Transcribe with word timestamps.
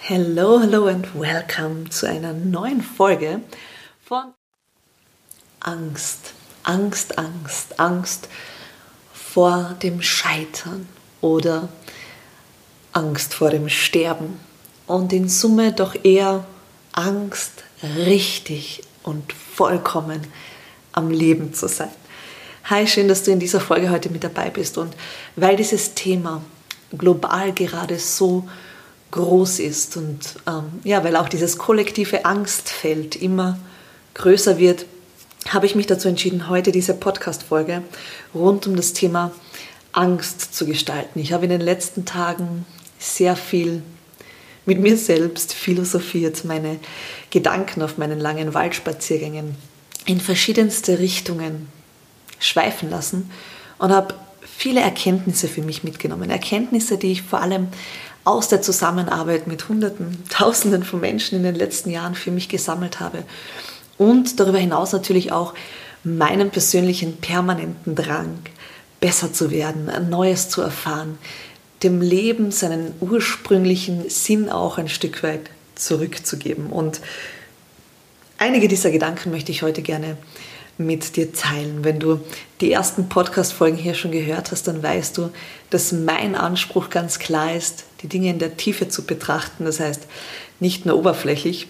Hello, 0.00 0.58
hello 0.58 0.86
and 0.86 1.06
welcome 1.14 1.90
zu 1.90 2.08
einer 2.08 2.32
neuen 2.32 2.80
Folge 2.80 3.42
von 4.02 4.32
Angst. 5.60 6.32
Angst, 6.62 7.18
Angst, 7.18 7.78
Angst 7.78 8.28
vor 9.12 9.76
dem 9.82 10.00
Scheitern 10.00 10.88
oder 11.20 11.68
Angst 12.92 13.34
vor 13.34 13.50
dem 13.50 13.68
Sterben. 13.68 14.40
Und 14.86 15.12
in 15.12 15.28
Summe 15.28 15.72
doch 15.72 15.94
eher 16.04 16.46
Angst, 16.92 17.64
richtig 17.82 18.82
und 19.02 19.32
vollkommen 19.32 20.22
am 20.92 21.10
Leben 21.10 21.52
zu 21.52 21.68
sein. 21.68 21.90
Hi, 22.64 22.86
schön, 22.86 23.08
dass 23.08 23.24
du 23.24 23.32
in 23.32 23.40
dieser 23.40 23.60
Folge 23.60 23.90
heute 23.90 24.08
mit 24.08 24.24
dabei 24.24 24.48
bist. 24.48 24.78
Und 24.78 24.94
weil 25.36 25.56
dieses 25.56 25.92
Thema 25.94 26.42
global 26.96 27.52
gerade 27.52 27.98
so 27.98 28.48
groß 29.10 29.60
ist 29.60 29.96
und 29.96 30.20
ähm, 30.46 30.64
ja, 30.84 31.02
weil 31.04 31.16
auch 31.16 31.28
dieses 31.28 31.58
kollektive 31.58 32.24
Angstfeld 32.24 33.16
immer 33.16 33.58
größer 34.14 34.58
wird, 34.58 34.86
habe 35.48 35.66
ich 35.66 35.74
mich 35.74 35.86
dazu 35.86 36.08
entschieden, 36.08 36.48
heute 36.48 36.72
diese 36.72 36.94
Podcast-Folge 36.94 37.82
rund 38.34 38.66
um 38.66 38.76
das 38.76 38.92
Thema 38.92 39.32
Angst 39.92 40.54
zu 40.54 40.66
gestalten. 40.66 41.18
Ich 41.20 41.32
habe 41.32 41.44
in 41.44 41.50
den 41.50 41.60
letzten 41.60 42.04
Tagen 42.04 42.66
sehr 42.98 43.36
viel 43.36 43.82
mit 44.66 44.80
mir 44.80 44.98
selbst 44.98 45.54
philosophiert, 45.54 46.44
meine 46.44 46.78
Gedanken 47.30 47.80
auf 47.80 47.96
meinen 47.96 48.20
langen 48.20 48.52
Waldspaziergängen 48.52 49.54
in 50.04 50.20
verschiedenste 50.20 50.98
Richtungen 50.98 51.68
schweifen 52.38 52.90
lassen 52.90 53.30
und 53.78 53.92
habe 53.92 54.14
viele 54.58 54.80
Erkenntnisse 54.80 55.48
für 55.48 55.62
mich 55.62 55.84
mitgenommen. 55.84 56.30
Erkenntnisse, 56.30 56.98
die 56.98 57.12
ich 57.12 57.22
vor 57.22 57.40
allem 57.40 57.68
aus 58.28 58.48
der 58.48 58.60
Zusammenarbeit 58.60 59.46
mit 59.46 59.68
Hunderten, 59.68 60.22
Tausenden 60.28 60.84
von 60.84 61.00
Menschen 61.00 61.36
in 61.36 61.44
den 61.44 61.54
letzten 61.54 61.90
Jahren 61.90 62.14
für 62.14 62.30
mich 62.30 62.48
gesammelt 62.48 63.00
habe. 63.00 63.24
Und 63.96 64.38
darüber 64.38 64.58
hinaus 64.58 64.92
natürlich 64.92 65.32
auch 65.32 65.54
meinen 66.04 66.50
persönlichen 66.50 67.16
permanenten 67.16 67.94
Drang, 67.94 68.38
besser 69.00 69.32
zu 69.32 69.50
werden, 69.50 69.90
Neues 70.10 70.48
zu 70.48 70.60
erfahren, 70.60 71.18
dem 71.82 72.00
Leben 72.02 72.50
seinen 72.50 72.92
ursprünglichen 73.00 74.10
Sinn 74.10 74.50
auch 74.50 74.78
ein 74.78 74.88
Stück 74.88 75.22
weit 75.22 75.50
zurückzugeben. 75.74 76.66
Und 76.66 77.00
einige 78.36 78.68
dieser 78.68 78.90
Gedanken 78.90 79.30
möchte 79.30 79.52
ich 79.52 79.62
heute 79.62 79.82
gerne 79.82 80.16
mit 80.78 81.16
dir 81.16 81.32
teilen. 81.32 81.84
Wenn 81.84 81.98
du 81.98 82.20
die 82.60 82.72
ersten 82.72 83.08
Podcast-Folgen 83.08 83.76
hier 83.76 83.94
schon 83.94 84.12
gehört 84.12 84.52
hast, 84.52 84.68
dann 84.68 84.82
weißt 84.82 85.18
du, 85.18 85.30
dass 85.70 85.92
mein 85.92 86.34
Anspruch 86.34 86.88
ganz 86.88 87.18
klar 87.18 87.54
ist, 87.54 87.84
die 88.02 88.08
Dinge 88.08 88.30
in 88.30 88.38
der 88.38 88.56
Tiefe 88.56 88.88
zu 88.88 89.04
betrachten. 89.04 89.64
Das 89.64 89.80
heißt, 89.80 90.06
nicht 90.60 90.86
nur 90.86 90.96
oberflächlich. 90.96 91.66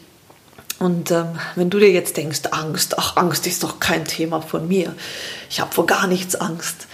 Und 0.78 1.11
ähm, 1.11 1.39
wenn 1.56 1.70
du 1.70 1.78
dir 1.78 1.91
jetzt 1.91 2.17
denkst, 2.17 2.42
Angst, 2.53 2.98
ach, 2.98 3.17
Angst 3.17 3.47
ist 3.47 3.65
doch 3.65 3.81
kein 3.81 4.05
Thema 4.05 4.41
von 4.41 4.69
mir, 4.69 4.95
ich 5.50 5.61
habe 5.61 5.75
vor 5.75 5.87
gar 5.87 6.06
nichts 6.06 6.37
Angst, 6.37 6.87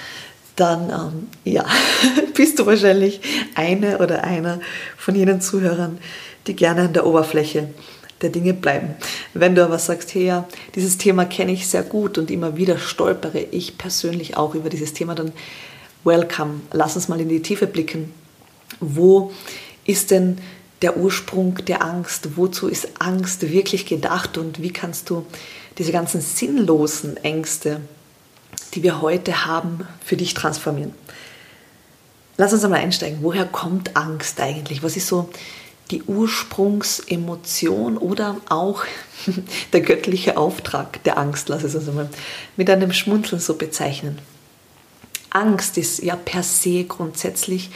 dann 0.56 0.88
ähm, 0.88 1.28
ja, 1.44 1.66
bist 2.34 2.58
du 2.58 2.66
wahrscheinlich 2.66 3.20
eine 3.56 3.98
oder 3.98 4.24
einer 4.24 4.60
von 4.96 5.14
jenen 5.14 5.40
Zuhörern, 5.40 5.98
die 6.46 6.54
gerne 6.54 6.82
an 6.82 6.92
der 6.92 7.06
Oberfläche 7.06 7.68
der 8.22 8.30
Dinge 8.30 8.54
bleiben. 8.54 8.94
Wenn 9.32 9.54
du 9.54 9.64
aber 9.64 9.78
sagst, 9.78 10.14
hey, 10.14 10.26
ja, 10.26 10.48
dieses 10.74 10.98
Thema 10.98 11.24
kenne 11.24 11.52
ich 11.52 11.66
sehr 11.66 11.82
gut 11.82 12.18
und 12.18 12.30
immer 12.30 12.56
wieder 12.56 12.78
stolpere 12.78 13.40
ich 13.40 13.78
persönlich 13.78 14.36
auch 14.36 14.54
über 14.54 14.70
dieses 14.70 14.92
Thema, 14.92 15.14
dann 15.14 15.32
welcome. 16.04 16.60
Lass 16.72 16.96
uns 16.96 17.08
mal 17.08 17.20
in 17.20 17.28
die 17.28 17.42
Tiefe 17.42 17.66
blicken. 17.66 18.12
Wo 18.80 19.32
ist 19.84 20.10
denn 20.10 20.38
der 20.82 20.96
Ursprung 20.96 21.56
der 21.66 21.82
Angst? 21.82 22.36
Wozu 22.36 22.68
ist 22.68 23.00
Angst 23.00 23.42
wirklich 23.50 23.86
gedacht 23.86 24.38
und 24.38 24.62
wie 24.62 24.72
kannst 24.72 25.10
du 25.10 25.26
diese 25.78 25.92
ganzen 25.92 26.20
sinnlosen 26.20 27.16
Ängste, 27.18 27.80
die 28.74 28.82
wir 28.82 29.00
heute 29.00 29.46
haben, 29.46 29.86
für 30.04 30.16
dich 30.16 30.34
transformieren? 30.34 30.92
Lass 32.36 32.52
uns 32.52 32.64
einmal 32.64 32.80
einsteigen. 32.80 33.18
Woher 33.22 33.44
kommt 33.44 33.96
Angst 33.96 34.40
eigentlich? 34.40 34.82
Was 34.82 34.96
ist 34.96 35.06
so 35.06 35.28
die 35.90 36.02
Ursprungsemotion 36.02 37.98
oder 37.98 38.40
auch 38.48 38.84
der 39.72 39.80
göttliche 39.80 40.36
Auftrag 40.36 41.02
der 41.04 41.18
Angst, 41.18 41.48
lass 41.48 41.62
es 41.62 41.74
uns 41.74 41.88
einmal 41.88 42.08
mit 42.56 42.70
einem 42.70 42.92
Schmunzeln 42.92 43.40
so 43.40 43.54
bezeichnen. 43.54 44.18
Angst 45.30 45.78
ist 45.78 46.02
ja 46.02 46.16
per 46.16 46.42
se 46.42 46.84
grundsätzlich 46.84 47.70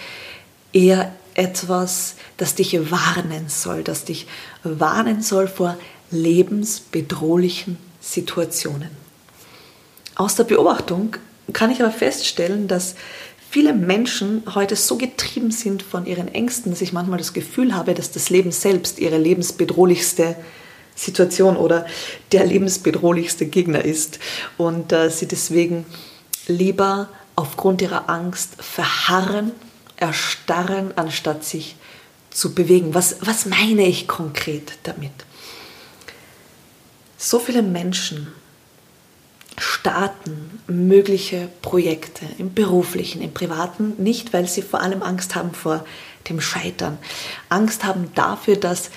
eher 0.72 1.12
etwas, 1.34 2.16
das 2.36 2.54
dich 2.54 2.90
warnen 2.90 3.48
soll, 3.48 3.82
das 3.82 4.04
dich 4.04 4.26
warnen 4.62 5.22
soll 5.22 5.48
vor 5.48 5.76
lebensbedrohlichen 6.10 7.78
Situationen. 8.00 8.90
Aus 10.14 10.34
der 10.34 10.44
Beobachtung 10.44 11.16
kann 11.52 11.70
ich 11.70 11.82
aber 11.82 11.92
feststellen, 11.92 12.68
dass 12.68 12.94
viele 13.50 13.72
Menschen 13.72 14.42
heute 14.54 14.76
so 14.76 14.96
getrieben 14.96 15.50
sind 15.50 15.82
von 15.82 16.06
ihren 16.06 16.28
Ängsten, 16.28 16.72
dass 16.72 16.80
ich 16.80 16.92
manchmal 16.92 17.18
das 17.18 17.32
Gefühl 17.32 17.74
habe, 17.74 17.94
dass 17.94 18.10
das 18.10 18.30
Leben 18.30 18.52
selbst 18.52 18.98
ihre 18.98 19.18
lebensbedrohlichste 19.18 20.36
Situation 20.94 21.56
oder 21.56 21.86
der 22.32 22.44
lebensbedrohlichste 22.44 23.46
Gegner 23.46 23.84
ist 23.84 24.18
und 24.56 24.92
äh, 24.92 25.10
sie 25.10 25.28
deswegen 25.28 25.86
lieber 26.46 27.08
aufgrund 27.36 27.82
ihrer 27.82 28.08
Angst 28.10 28.56
verharren, 28.58 29.52
erstarren, 29.96 30.92
anstatt 30.96 31.44
sich 31.44 31.76
zu 32.30 32.54
bewegen. 32.54 32.94
Was, 32.94 33.16
was 33.20 33.46
meine 33.46 33.86
ich 33.86 34.08
konkret 34.08 34.72
damit? 34.82 35.12
So 37.16 37.38
viele 37.38 37.62
Menschen 37.62 38.28
starten 39.58 40.60
mögliche 40.66 41.48
Projekte 41.62 42.24
im 42.38 42.54
beruflichen, 42.54 43.22
im 43.22 43.32
privaten, 43.32 43.94
nicht 43.98 44.32
weil 44.32 44.48
sie 44.48 44.62
vor 44.62 44.80
allem 44.80 45.02
Angst 45.02 45.34
haben 45.34 45.52
vor 45.52 45.84
dem 46.28 46.40
Scheitern. 46.40 46.98
Angst 47.48 47.84
haben 47.84 48.12
dafür, 48.14 48.56
dass 48.56 48.90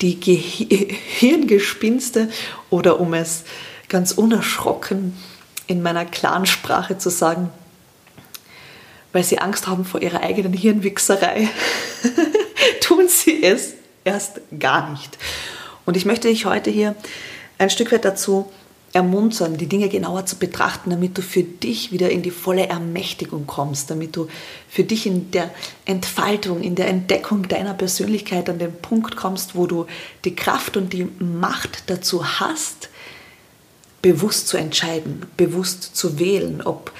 die 0.00 0.18
Gehirngespinste 0.18 2.30
oder 2.70 3.00
um 3.00 3.14
es 3.14 3.44
ganz 3.88 4.12
unerschrocken 4.12 5.16
in 5.66 5.82
meiner 5.82 6.04
klaren 6.04 6.46
Sprache 6.46 6.98
zu 6.98 7.10
sagen, 7.10 7.50
weil 9.12 9.24
sie 9.24 9.38
Angst 9.38 9.66
haben 9.66 9.84
vor 9.84 10.02
ihrer 10.02 10.22
eigenen 10.22 10.52
Hirnwichserei, 10.52 11.48
tun 12.80 13.08
sie 13.08 13.42
es 13.42 13.74
erst 14.04 14.40
gar 14.58 14.90
nicht. 14.90 15.18
Und 15.84 15.96
ich 15.96 16.04
möchte 16.04 16.28
dich 16.28 16.46
heute 16.46 16.70
hier 16.70 16.94
ein 17.58 17.70
Stück 17.70 17.92
weit 17.92 18.04
dazu 18.04 18.50
ermuntern, 18.92 19.56
die 19.56 19.68
Dinge 19.68 19.88
genauer 19.88 20.26
zu 20.26 20.36
betrachten, 20.36 20.90
damit 20.90 21.16
du 21.16 21.22
für 21.22 21.44
dich 21.44 21.92
wieder 21.92 22.10
in 22.10 22.22
die 22.22 22.32
volle 22.32 22.66
Ermächtigung 22.66 23.46
kommst, 23.46 23.90
damit 23.90 24.16
du 24.16 24.26
für 24.68 24.82
dich 24.82 25.06
in 25.06 25.30
der 25.30 25.50
Entfaltung, 25.84 26.60
in 26.60 26.74
der 26.74 26.88
Entdeckung 26.88 27.46
deiner 27.46 27.74
Persönlichkeit 27.74 28.48
an 28.48 28.58
den 28.58 28.72
Punkt 28.72 29.16
kommst, 29.16 29.54
wo 29.54 29.66
du 29.66 29.86
die 30.24 30.34
Kraft 30.34 30.76
und 30.76 30.92
die 30.92 31.08
Macht 31.20 31.84
dazu 31.86 32.40
hast, 32.40 32.88
bewusst 34.02 34.48
zu 34.48 34.56
entscheiden, 34.56 35.26
bewusst 35.36 35.94
zu 35.96 36.18
wählen, 36.18 36.62
ob 36.62 36.92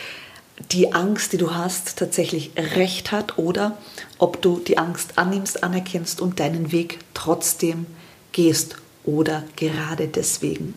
die 0.71 0.93
Angst, 0.93 1.33
die 1.33 1.39
du 1.39 1.55
hast, 1.55 1.97
tatsächlich 1.99 2.53
recht 2.57 3.11
hat 3.11 3.39
oder 3.39 3.78
ob 4.19 4.43
du 4.43 4.59
die 4.59 4.78
Angst 4.78 5.19
annimmst, 5.19 5.65
anerkennst 5.65 6.21
und 6.21 6.39
deinen 6.39 6.71
Weg 6.71 6.99
trotzdem 7.15 7.87
gehst 8.33 8.77
oder 9.05 9.43
gerade 9.57 10.07
deswegen. 10.07 10.75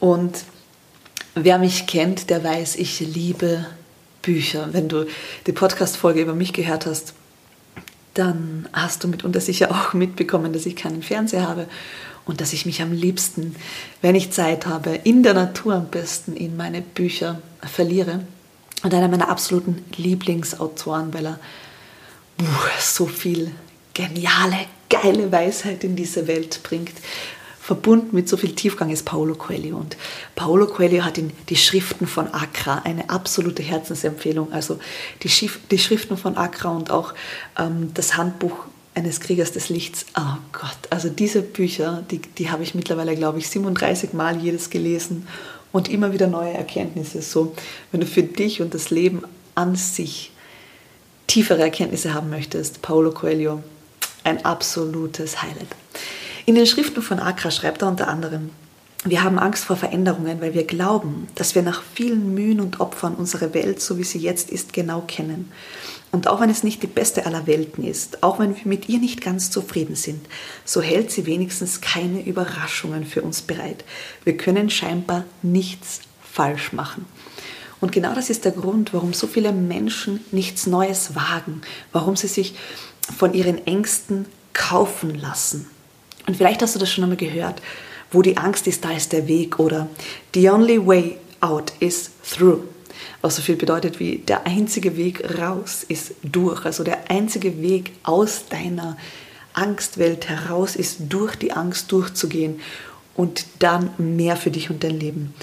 Und 0.00 0.44
wer 1.34 1.58
mich 1.58 1.86
kennt, 1.86 2.30
der 2.30 2.42
weiß, 2.44 2.76
ich 2.76 3.00
liebe 3.00 3.66
Bücher. 4.22 4.68
Wenn 4.72 4.88
du 4.88 5.06
die 5.46 5.52
Podcast-Folge 5.52 6.20
über 6.20 6.34
mich 6.34 6.52
gehört 6.52 6.86
hast, 6.86 7.14
dann 8.14 8.68
hast 8.72 9.04
du 9.04 9.08
mitunter 9.08 9.40
sicher 9.40 9.70
auch 9.70 9.92
mitbekommen, 9.94 10.52
dass 10.52 10.66
ich 10.66 10.76
keinen 10.76 11.02
Fernseher 11.02 11.48
habe 11.48 11.66
und 12.26 12.40
dass 12.40 12.52
ich 12.52 12.66
mich 12.66 12.82
am 12.82 12.92
liebsten, 12.92 13.56
wenn 14.02 14.14
ich 14.14 14.32
Zeit 14.32 14.66
habe, 14.66 15.00
in 15.04 15.22
der 15.22 15.34
Natur 15.34 15.74
am 15.74 15.86
besten 15.86 16.36
in 16.36 16.56
meine 16.56 16.82
Bücher 16.82 17.40
verliere. 17.62 18.20
Und 18.82 18.94
einer 18.94 19.08
meiner 19.08 19.28
absoluten 19.28 19.84
Lieblingsautoren, 19.96 21.12
weil 21.14 21.26
er 21.26 21.40
uh, 22.40 22.44
so 22.78 23.06
viel 23.06 23.50
geniale, 23.94 24.66
geile 24.88 25.32
Weisheit 25.32 25.82
in 25.82 25.96
diese 25.96 26.28
Welt 26.28 26.60
bringt, 26.62 26.92
verbunden 27.68 28.16
mit 28.16 28.30
so 28.30 28.38
viel 28.38 28.54
Tiefgang 28.54 28.88
ist 28.88 29.04
Paulo 29.04 29.34
Coelho. 29.34 29.76
Und 29.76 29.98
Paulo 30.34 30.66
Coelho 30.66 31.04
hat 31.04 31.18
in 31.18 31.32
die 31.50 31.56
Schriften 31.56 32.06
von 32.06 32.32
Accra 32.32 32.78
eine 32.78 33.10
absolute 33.10 33.62
Herzensempfehlung. 33.62 34.54
Also 34.54 34.78
die, 35.22 35.28
Schif 35.28 35.60
die 35.70 35.78
Schriften 35.78 36.16
von 36.16 36.38
Accra 36.38 36.70
und 36.70 36.90
auch 36.90 37.12
ähm, 37.58 37.90
das 37.92 38.16
Handbuch 38.16 38.64
eines 38.94 39.20
Kriegers 39.20 39.52
des 39.52 39.68
Lichts. 39.68 40.06
Oh 40.18 40.38
Gott, 40.52 40.78
also 40.88 41.10
diese 41.10 41.42
Bücher, 41.42 42.02
die, 42.10 42.20
die 42.20 42.50
habe 42.50 42.62
ich 42.62 42.74
mittlerweile, 42.74 43.14
glaube 43.14 43.38
ich, 43.38 43.50
37 43.50 44.14
Mal 44.14 44.38
jedes 44.38 44.70
gelesen 44.70 45.28
und 45.70 45.90
immer 45.90 46.14
wieder 46.14 46.26
neue 46.26 46.54
Erkenntnisse. 46.54 47.20
So, 47.20 47.54
wenn 47.92 48.00
du 48.00 48.06
für 48.06 48.22
dich 48.22 48.62
und 48.62 48.72
das 48.72 48.88
Leben 48.88 49.24
an 49.54 49.76
sich 49.76 50.32
tiefere 51.26 51.60
Erkenntnisse 51.60 52.14
haben 52.14 52.30
möchtest, 52.30 52.80
Paulo 52.80 53.10
Coelho, 53.10 53.62
ein 54.24 54.42
absolutes 54.46 55.42
Highlight. 55.42 55.68
In 56.48 56.54
den 56.54 56.64
Schriften 56.64 57.02
von 57.02 57.18
Akra 57.18 57.50
schreibt 57.50 57.82
er 57.82 57.88
unter 57.88 58.08
anderem, 58.08 58.48
wir 59.04 59.22
haben 59.22 59.38
Angst 59.38 59.66
vor 59.66 59.76
Veränderungen, 59.76 60.40
weil 60.40 60.54
wir 60.54 60.64
glauben, 60.64 61.28
dass 61.34 61.54
wir 61.54 61.60
nach 61.60 61.82
vielen 61.92 62.32
Mühen 62.32 62.62
und 62.62 62.80
Opfern 62.80 63.16
unsere 63.16 63.52
Welt, 63.52 63.82
so 63.82 63.98
wie 63.98 64.02
sie 64.02 64.18
jetzt 64.18 64.48
ist, 64.48 64.72
genau 64.72 65.02
kennen. 65.06 65.52
Und 66.10 66.26
auch 66.26 66.40
wenn 66.40 66.48
es 66.48 66.64
nicht 66.64 66.82
die 66.82 66.86
beste 66.86 67.26
aller 67.26 67.46
Welten 67.46 67.84
ist, 67.84 68.22
auch 68.22 68.38
wenn 68.38 68.56
wir 68.56 68.62
mit 68.64 68.88
ihr 68.88 68.98
nicht 68.98 69.20
ganz 69.20 69.50
zufrieden 69.50 69.94
sind, 69.94 70.24
so 70.64 70.80
hält 70.80 71.10
sie 71.10 71.26
wenigstens 71.26 71.82
keine 71.82 72.24
Überraschungen 72.24 73.04
für 73.04 73.20
uns 73.20 73.42
bereit. 73.42 73.84
Wir 74.24 74.38
können 74.38 74.70
scheinbar 74.70 75.24
nichts 75.42 76.00
falsch 76.22 76.72
machen. 76.72 77.04
Und 77.78 77.92
genau 77.92 78.14
das 78.14 78.30
ist 78.30 78.46
der 78.46 78.52
Grund, 78.52 78.94
warum 78.94 79.12
so 79.12 79.26
viele 79.26 79.52
Menschen 79.52 80.20
nichts 80.32 80.66
Neues 80.66 81.14
wagen, 81.14 81.60
warum 81.92 82.16
sie 82.16 82.26
sich 82.26 82.54
von 83.18 83.34
ihren 83.34 83.66
Ängsten 83.66 84.24
kaufen 84.54 85.14
lassen. 85.14 85.66
Und 86.28 86.36
vielleicht 86.36 86.62
hast 86.62 86.76
du 86.76 86.78
das 86.78 86.92
schon 86.92 87.02
einmal 87.02 87.16
gehört 87.16 87.60
wo 88.10 88.22
die 88.22 88.36
Angst 88.36 88.66
ist, 88.66 88.84
da 88.84 88.92
ist 88.92 89.12
der 89.12 89.28
Weg 89.28 89.58
oder 89.58 89.88
the 90.34 90.48
only 90.48 90.84
way 90.84 91.18
out 91.40 91.72
is 91.80 92.10
through. 92.28 92.60
Was 93.20 93.36
so 93.36 93.42
viel 93.42 93.56
bedeutet 93.56 94.00
wie 94.00 94.18
der 94.18 94.46
einzige 94.46 94.96
Weg 94.96 95.38
raus 95.38 95.84
ist 95.86 96.12
durch. 96.22 96.64
Also 96.64 96.84
der 96.84 97.10
einzige 97.10 97.60
Weg 97.60 97.92
aus 98.04 98.44
deiner 98.48 98.96
Angstwelt 99.52 100.28
heraus 100.28 100.76
ist 100.76 100.98
durch 101.08 101.36
die 101.36 101.52
Angst 101.52 101.90
durchzugehen 101.90 102.60
und 103.14 103.44
dann 103.58 103.90
mehr 103.98 104.36
für 104.36 104.50
dich 104.50 104.70
und 104.70 104.84
dein 104.84 104.98
Leben 104.98 105.34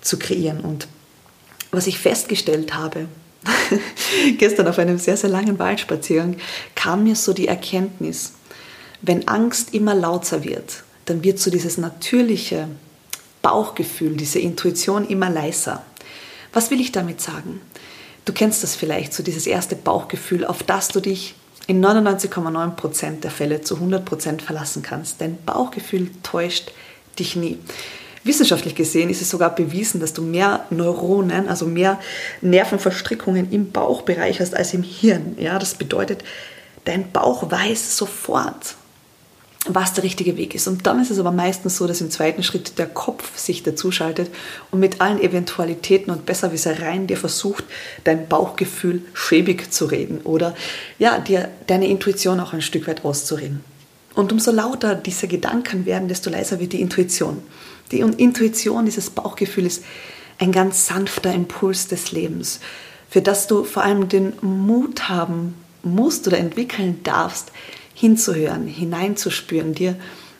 zu 0.00 0.18
kreieren. 0.18 0.60
Und 0.60 0.86
was 1.72 1.88
ich 1.88 1.98
festgestellt 1.98 2.74
habe, 2.74 3.08
gestern 4.38 4.68
auf 4.68 4.78
einem 4.78 4.98
sehr, 4.98 5.16
sehr 5.16 5.30
langen 5.30 5.58
Waldspaziergang, 5.58 6.36
kam 6.76 7.02
mir 7.02 7.16
so 7.16 7.32
die 7.32 7.48
Erkenntnis, 7.48 8.34
wenn 9.06 9.28
Angst 9.28 9.74
immer 9.74 9.94
lauter 9.94 10.44
wird, 10.44 10.84
dann 11.06 11.22
wird 11.22 11.38
so 11.38 11.50
dieses 11.50 11.78
natürliche 11.78 12.68
Bauchgefühl, 13.42 14.16
diese 14.16 14.38
Intuition 14.38 15.06
immer 15.06 15.28
leiser. 15.28 15.82
Was 16.52 16.70
will 16.70 16.80
ich 16.80 16.92
damit 16.92 17.20
sagen? 17.20 17.60
Du 18.24 18.32
kennst 18.32 18.62
das 18.62 18.74
vielleicht, 18.74 19.12
so 19.12 19.22
dieses 19.22 19.46
erste 19.46 19.76
Bauchgefühl, 19.76 20.46
auf 20.46 20.62
das 20.62 20.88
du 20.88 21.00
dich 21.00 21.34
in 21.66 21.84
99,9% 21.84 23.20
der 23.20 23.30
Fälle 23.30 23.60
zu 23.60 23.76
100% 23.76 24.40
verlassen 24.40 24.82
kannst. 24.82 25.20
Dein 25.20 25.36
Bauchgefühl 25.44 26.10
täuscht 26.22 26.72
dich 27.18 27.36
nie. 27.36 27.58
Wissenschaftlich 28.22 28.74
gesehen 28.74 29.10
ist 29.10 29.20
es 29.20 29.28
sogar 29.28 29.54
bewiesen, 29.54 30.00
dass 30.00 30.14
du 30.14 30.22
mehr 30.22 30.64
Neuronen, 30.70 31.48
also 31.48 31.66
mehr 31.66 32.00
Nervenverstrickungen 32.40 33.52
im 33.52 33.70
Bauchbereich 33.70 34.40
hast 34.40 34.56
als 34.56 34.72
im 34.72 34.82
Hirn. 34.82 35.36
Ja, 35.38 35.58
das 35.58 35.74
bedeutet, 35.74 36.24
dein 36.86 37.12
Bauch 37.12 37.50
weiß 37.50 37.98
sofort, 37.98 38.76
was 39.66 39.94
der 39.94 40.04
richtige 40.04 40.36
Weg 40.36 40.54
ist. 40.54 40.68
Und 40.68 40.86
dann 40.86 41.00
ist 41.00 41.10
es 41.10 41.18
aber 41.18 41.32
meistens 41.32 41.76
so, 41.76 41.86
dass 41.86 42.00
im 42.00 42.10
zweiten 42.10 42.42
Schritt 42.42 42.78
der 42.78 42.86
Kopf 42.86 43.36
sich 43.38 43.62
dazuschaltet 43.62 44.30
und 44.70 44.80
mit 44.80 45.00
allen 45.00 45.20
Eventualitäten 45.20 46.10
und 46.10 46.26
Besserwissereien 46.26 47.06
dir 47.06 47.16
versucht, 47.16 47.64
dein 48.04 48.28
Bauchgefühl 48.28 49.02
schäbig 49.14 49.72
zu 49.72 49.86
reden 49.86 50.20
oder 50.24 50.54
ja, 50.98 51.18
dir 51.18 51.48
deine 51.66 51.88
Intuition 51.88 52.40
auch 52.40 52.52
ein 52.52 52.62
Stück 52.62 52.86
weit 52.86 53.04
auszureden. 53.04 53.64
Und 54.14 54.32
umso 54.32 54.50
lauter 54.52 54.94
diese 54.94 55.28
Gedanken 55.28 55.86
werden, 55.86 56.08
desto 56.08 56.30
leiser 56.30 56.60
wird 56.60 56.72
die 56.72 56.80
Intuition. 56.80 57.42
Die 57.90 58.00
Intuition, 58.00 58.84
dieses 58.84 59.10
Bauchgefühl 59.10 59.66
ist 59.66 59.82
ein 60.38 60.52
ganz 60.52 60.86
sanfter 60.86 61.32
Impuls 61.32 61.88
des 61.88 62.12
Lebens, 62.12 62.60
für 63.08 63.22
das 63.22 63.46
du 63.46 63.64
vor 63.64 63.82
allem 63.82 64.08
den 64.08 64.34
Mut 64.40 65.08
haben 65.08 65.54
musst 65.82 66.26
oder 66.26 66.38
entwickeln 66.38 67.00
darfst, 67.02 67.52
hinzuhören, 67.94 68.66
hineinzuspüren, 68.66 69.74
dir 69.74 69.96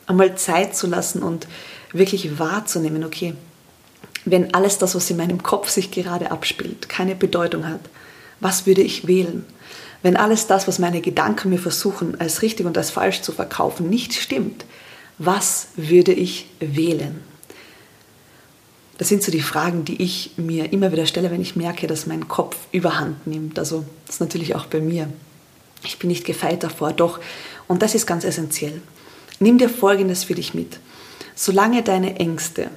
einmal 0.07 0.37
Zeit 0.37 0.77
zu 0.77 0.87
lassen 0.87 1.23
und 1.23 1.47
wirklich 1.93 2.39
wahrzunehmen, 2.39 3.05
okay, 3.05 3.35
wenn 4.25 4.55
alles 4.55 4.79
das, 4.79 4.95
was 4.95 5.11
in 5.11 5.17
meinem 5.17 5.43
Kopf 5.43 5.69
sich 5.69 5.91
gerade 5.91 6.31
abspielt, 6.31 6.89
keine 6.89 7.15
Bedeutung 7.15 7.67
hat, 7.67 7.81
was 8.41 8.67
würde 8.67 8.83
ich 8.83 9.07
wählen? 9.07 9.45
Wenn 10.03 10.17
alles 10.17 10.47
das, 10.47 10.69
was 10.69 10.79
meine 10.79 11.01
Gedanken 11.01 11.51
mir 11.51 11.59
versuchen, 11.59 12.21
als 12.21 12.43
richtig 12.43 12.67
und 12.67 12.77
als 12.77 12.91
falsch 12.91 13.23
zu 13.23 13.33
verkaufen, 13.33 13.89
nicht 13.89 14.15
stimmt, 14.15 14.65
was 15.19 15.69
würde 15.77 16.13
ich 16.13 16.47
wählen? 16.61 17.23
Das 18.99 19.09
sind 19.09 19.23
so 19.23 19.33
die 19.33 19.41
Fragen, 19.41 19.85
die 19.85 20.03
ich 20.03 20.33
mir 20.37 20.73
immer 20.73 20.93
wieder 20.93 21.07
stelle, 21.07 21.31
wenn 21.31 21.41
ich 21.41 21.57
merke, 21.57 21.87
dass 21.87 22.07
mein 22.07 22.29
Kopf 22.29 22.57
überhand 22.71 23.27
nimmt. 23.27 23.59
Also 23.59 23.85
das 24.07 24.17
ist 24.17 24.21
natürlich 24.21 24.55
auch 24.55 24.67
bei 24.67 24.81
mir. 24.81 25.09
Ich 25.85 25.99
bin 25.99 26.09
nicht 26.09 26.25
gefeit 26.25 26.63
davor, 26.63 26.93
doch, 26.93 27.21
und 27.69 27.83
das 27.83 27.95
ist 27.95 28.07
ganz 28.07 28.25
essentiell, 28.25 28.81
nimm 29.39 29.59
dir 29.59 29.69
Folgendes 29.69 30.25
für 30.25 30.35
dich 30.35 30.55
mit. 30.55 30.79
Solange 31.35 31.83
deine 31.83 32.17
Ängste 32.17 32.71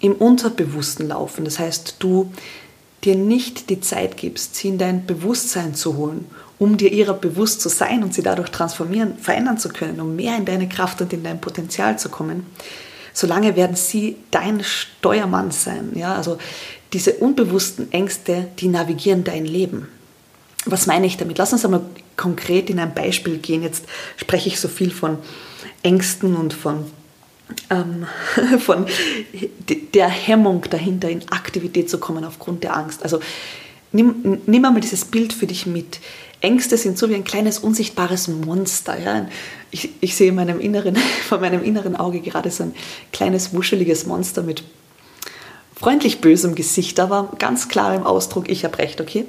im 0.00 0.12
Unterbewussten 0.12 1.08
laufen, 1.08 1.44
das 1.44 1.58
heißt, 1.58 1.96
du 2.00 2.32
dir 3.04 3.16
nicht 3.16 3.70
die 3.70 3.80
Zeit 3.80 4.16
gibst, 4.16 4.56
sie 4.56 4.68
in 4.68 4.78
dein 4.78 5.06
Bewusstsein 5.06 5.74
zu 5.74 5.96
holen, 5.96 6.26
um 6.58 6.76
dir 6.76 6.90
ihrer 6.90 7.14
bewusst 7.14 7.60
zu 7.60 7.68
sein 7.68 8.02
und 8.02 8.14
sie 8.14 8.22
dadurch 8.22 8.50
transformieren, 8.50 9.18
verändern 9.18 9.58
zu 9.58 9.68
können, 9.68 10.00
um 10.00 10.16
mehr 10.16 10.36
in 10.36 10.44
deine 10.44 10.68
Kraft 10.68 11.00
und 11.00 11.12
in 11.12 11.22
dein 11.22 11.40
Potenzial 11.40 11.98
zu 11.98 12.08
kommen, 12.08 12.46
solange 13.12 13.56
werden 13.56 13.76
sie 13.76 14.16
dein 14.30 14.62
Steuermann 14.64 15.50
sein. 15.50 15.92
Ja? 15.94 16.14
Also 16.14 16.38
diese 16.92 17.14
unbewussten 17.14 17.92
Ängste, 17.92 18.48
die 18.58 18.68
navigieren 18.68 19.24
dein 19.24 19.44
Leben. 19.44 19.88
Was 20.64 20.86
meine 20.86 21.06
ich 21.06 21.16
damit? 21.16 21.38
Lass 21.38 21.52
uns 21.52 21.64
einmal 21.64 21.82
konkret 22.16 22.70
in 22.70 22.78
ein 22.78 22.94
Beispiel 22.94 23.38
gehen. 23.38 23.62
Jetzt 23.62 23.84
spreche 24.16 24.48
ich 24.48 24.60
so 24.60 24.68
viel 24.68 24.90
von 24.90 25.18
Ängsten 25.82 26.36
und 26.36 26.52
von, 26.52 26.84
ähm, 27.70 28.06
von 28.58 28.86
der 29.94 30.08
Hemmung 30.08 30.64
dahinter, 30.68 31.08
in 31.08 31.28
Aktivität 31.30 31.90
zu 31.90 31.98
kommen 31.98 32.24
aufgrund 32.24 32.64
der 32.64 32.76
Angst. 32.76 33.02
Also 33.02 33.20
nimm, 33.92 34.40
nimm 34.46 34.64
einmal 34.64 34.80
dieses 34.80 35.04
Bild 35.04 35.32
für 35.32 35.46
dich 35.46 35.66
mit. 35.66 36.00
Ängste 36.40 36.76
sind 36.76 36.98
so 36.98 37.08
wie 37.08 37.14
ein 37.14 37.24
kleines 37.24 37.58
unsichtbares 37.58 38.28
Monster. 38.28 39.00
Ja? 39.00 39.28
Ich, 39.70 39.90
ich 40.00 40.14
sehe 40.14 40.28
in 40.28 40.34
meinem 40.34 40.60
inneren, 40.60 40.96
vor 41.28 41.38
meinem 41.38 41.64
inneren 41.64 41.96
Auge 41.96 42.20
gerade 42.20 42.50
so 42.50 42.64
ein 42.64 42.74
kleines 43.12 43.54
wuscheliges 43.54 44.06
Monster 44.06 44.42
mit 44.42 44.62
freundlich 45.74 46.20
bösem 46.20 46.54
Gesicht, 46.54 47.00
aber 47.00 47.30
ganz 47.38 47.68
klar 47.68 47.94
im 47.94 48.04
Ausdruck, 48.04 48.48
ich 48.48 48.64
habe 48.64 48.78
recht, 48.78 49.00
okay? 49.00 49.26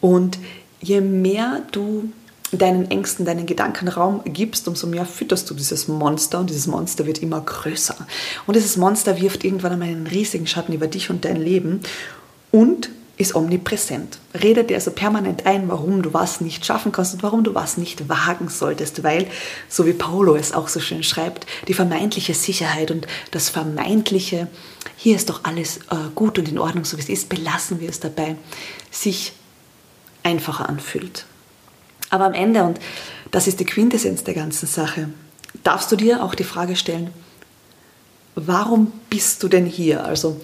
Und 0.00 0.38
je 0.80 1.00
mehr 1.00 1.62
du 1.72 2.12
deinen 2.52 2.90
Ängsten, 2.90 3.26
deinen 3.26 3.46
Gedanken 3.46 3.88
Raum 3.88 4.22
gibst, 4.24 4.68
umso 4.68 4.86
mehr 4.86 5.04
fütterst 5.04 5.50
du 5.50 5.54
dieses 5.54 5.86
Monster 5.86 6.40
und 6.40 6.48
dieses 6.48 6.66
Monster 6.66 7.06
wird 7.06 7.18
immer 7.18 7.40
größer. 7.40 7.96
Und 8.46 8.56
dieses 8.56 8.76
Monster 8.76 9.20
wirft 9.20 9.44
irgendwann 9.44 9.72
einmal 9.72 9.88
einen 9.88 10.06
riesigen 10.06 10.46
Schatten 10.46 10.72
über 10.72 10.86
dich 10.86 11.10
und 11.10 11.24
dein 11.24 11.36
Leben 11.36 11.80
und 12.50 12.88
ist 13.18 13.34
omnipräsent. 13.34 14.18
Redet 14.42 14.70
dir 14.70 14.76
also 14.76 14.92
permanent 14.92 15.44
ein, 15.44 15.68
warum 15.68 16.02
du 16.02 16.14
was 16.14 16.40
nicht 16.40 16.64
schaffen 16.64 16.92
kannst 16.92 17.14
und 17.14 17.22
warum 17.24 17.42
du 17.42 17.52
was 17.52 17.76
nicht 17.76 18.08
wagen 18.08 18.48
solltest, 18.48 19.02
weil, 19.02 19.26
so 19.68 19.86
wie 19.86 19.92
Paulo 19.92 20.36
es 20.36 20.54
auch 20.54 20.68
so 20.68 20.78
schön 20.78 21.02
schreibt, 21.02 21.44
die 21.66 21.74
vermeintliche 21.74 22.32
Sicherheit 22.32 22.92
und 22.92 23.08
das 23.32 23.48
vermeintliche, 23.48 24.46
hier 24.96 25.16
ist 25.16 25.30
doch 25.30 25.42
alles 25.42 25.78
äh, 25.90 25.96
gut 26.14 26.38
und 26.38 26.48
in 26.48 26.58
Ordnung, 26.58 26.84
so 26.84 26.96
wie 26.96 27.02
es 27.02 27.08
ist, 27.08 27.28
belassen 27.28 27.80
wir 27.80 27.88
es 27.88 27.98
dabei, 27.98 28.36
sich 28.92 29.32
einfacher 30.28 30.68
anfühlt. 30.68 31.24
Aber 32.10 32.26
am 32.26 32.34
Ende, 32.34 32.62
und 32.62 32.78
das 33.30 33.46
ist 33.46 33.60
die 33.60 33.64
Quintessenz 33.64 34.24
der 34.24 34.34
ganzen 34.34 34.66
Sache, 34.66 35.08
darfst 35.64 35.90
du 35.90 35.96
dir 35.96 36.22
auch 36.22 36.34
die 36.34 36.44
Frage 36.44 36.76
stellen, 36.76 37.10
warum 38.34 38.92
bist 39.10 39.42
du 39.42 39.48
denn 39.48 39.66
hier? 39.66 40.04
Also 40.04 40.40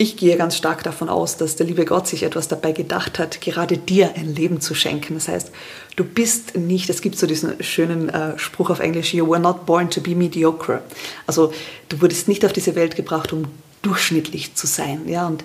ich 0.00 0.16
gehe 0.16 0.36
ganz 0.36 0.56
stark 0.56 0.84
davon 0.84 1.08
aus, 1.08 1.36
dass 1.36 1.56
der 1.56 1.66
liebe 1.66 1.84
Gott 1.84 2.06
sich 2.06 2.22
etwas 2.22 2.46
dabei 2.46 2.70
gedacht 2.70 3.18
hat, 3.18 3.40
gerade 3.40 3.76
dir 3.76 4.14
ein 4.14 4.34
Leben 4.34 4.60
zu 4.60 4.74
schenken. 4.74 5.14
Das 5.14 5.26
heißt, 5.26 5.50
du 5.96 6.04
bist 6.04 6.56
nicht, 6.56 6.88
es 6.88 7.02
gibt 7.02 7.18
so 7.18 7.26
diesen 7.26 7.62
schönen 7.64 8.08
äh, 8.08 8.38
Spruch 8.38 8.70
auf 8.70 8.78
Englisch, 8.78 9.12
you 9.12 9.28
were 9.28 9.40
not 9.40 9.66
born 9.66 9.90
to 9.90 10.00
be 10.00 10.14
mediocre. 10.14 10.82
Also 11.26 11.52
du 11.88 12.00
wurdest 12.00 12.28
nicht 12.28 12.44
auf 12.44 12.52
diese 12.52 12.76
Welt 12.76 12.94
gebracht, 12.94 13.32
um 13.32 13.46
durchschnittlich 13.82 14.54
zu 14.54 14.68
sein. 14.68 15.08
Ja? 15.08 15.26
Und 15.26 15.42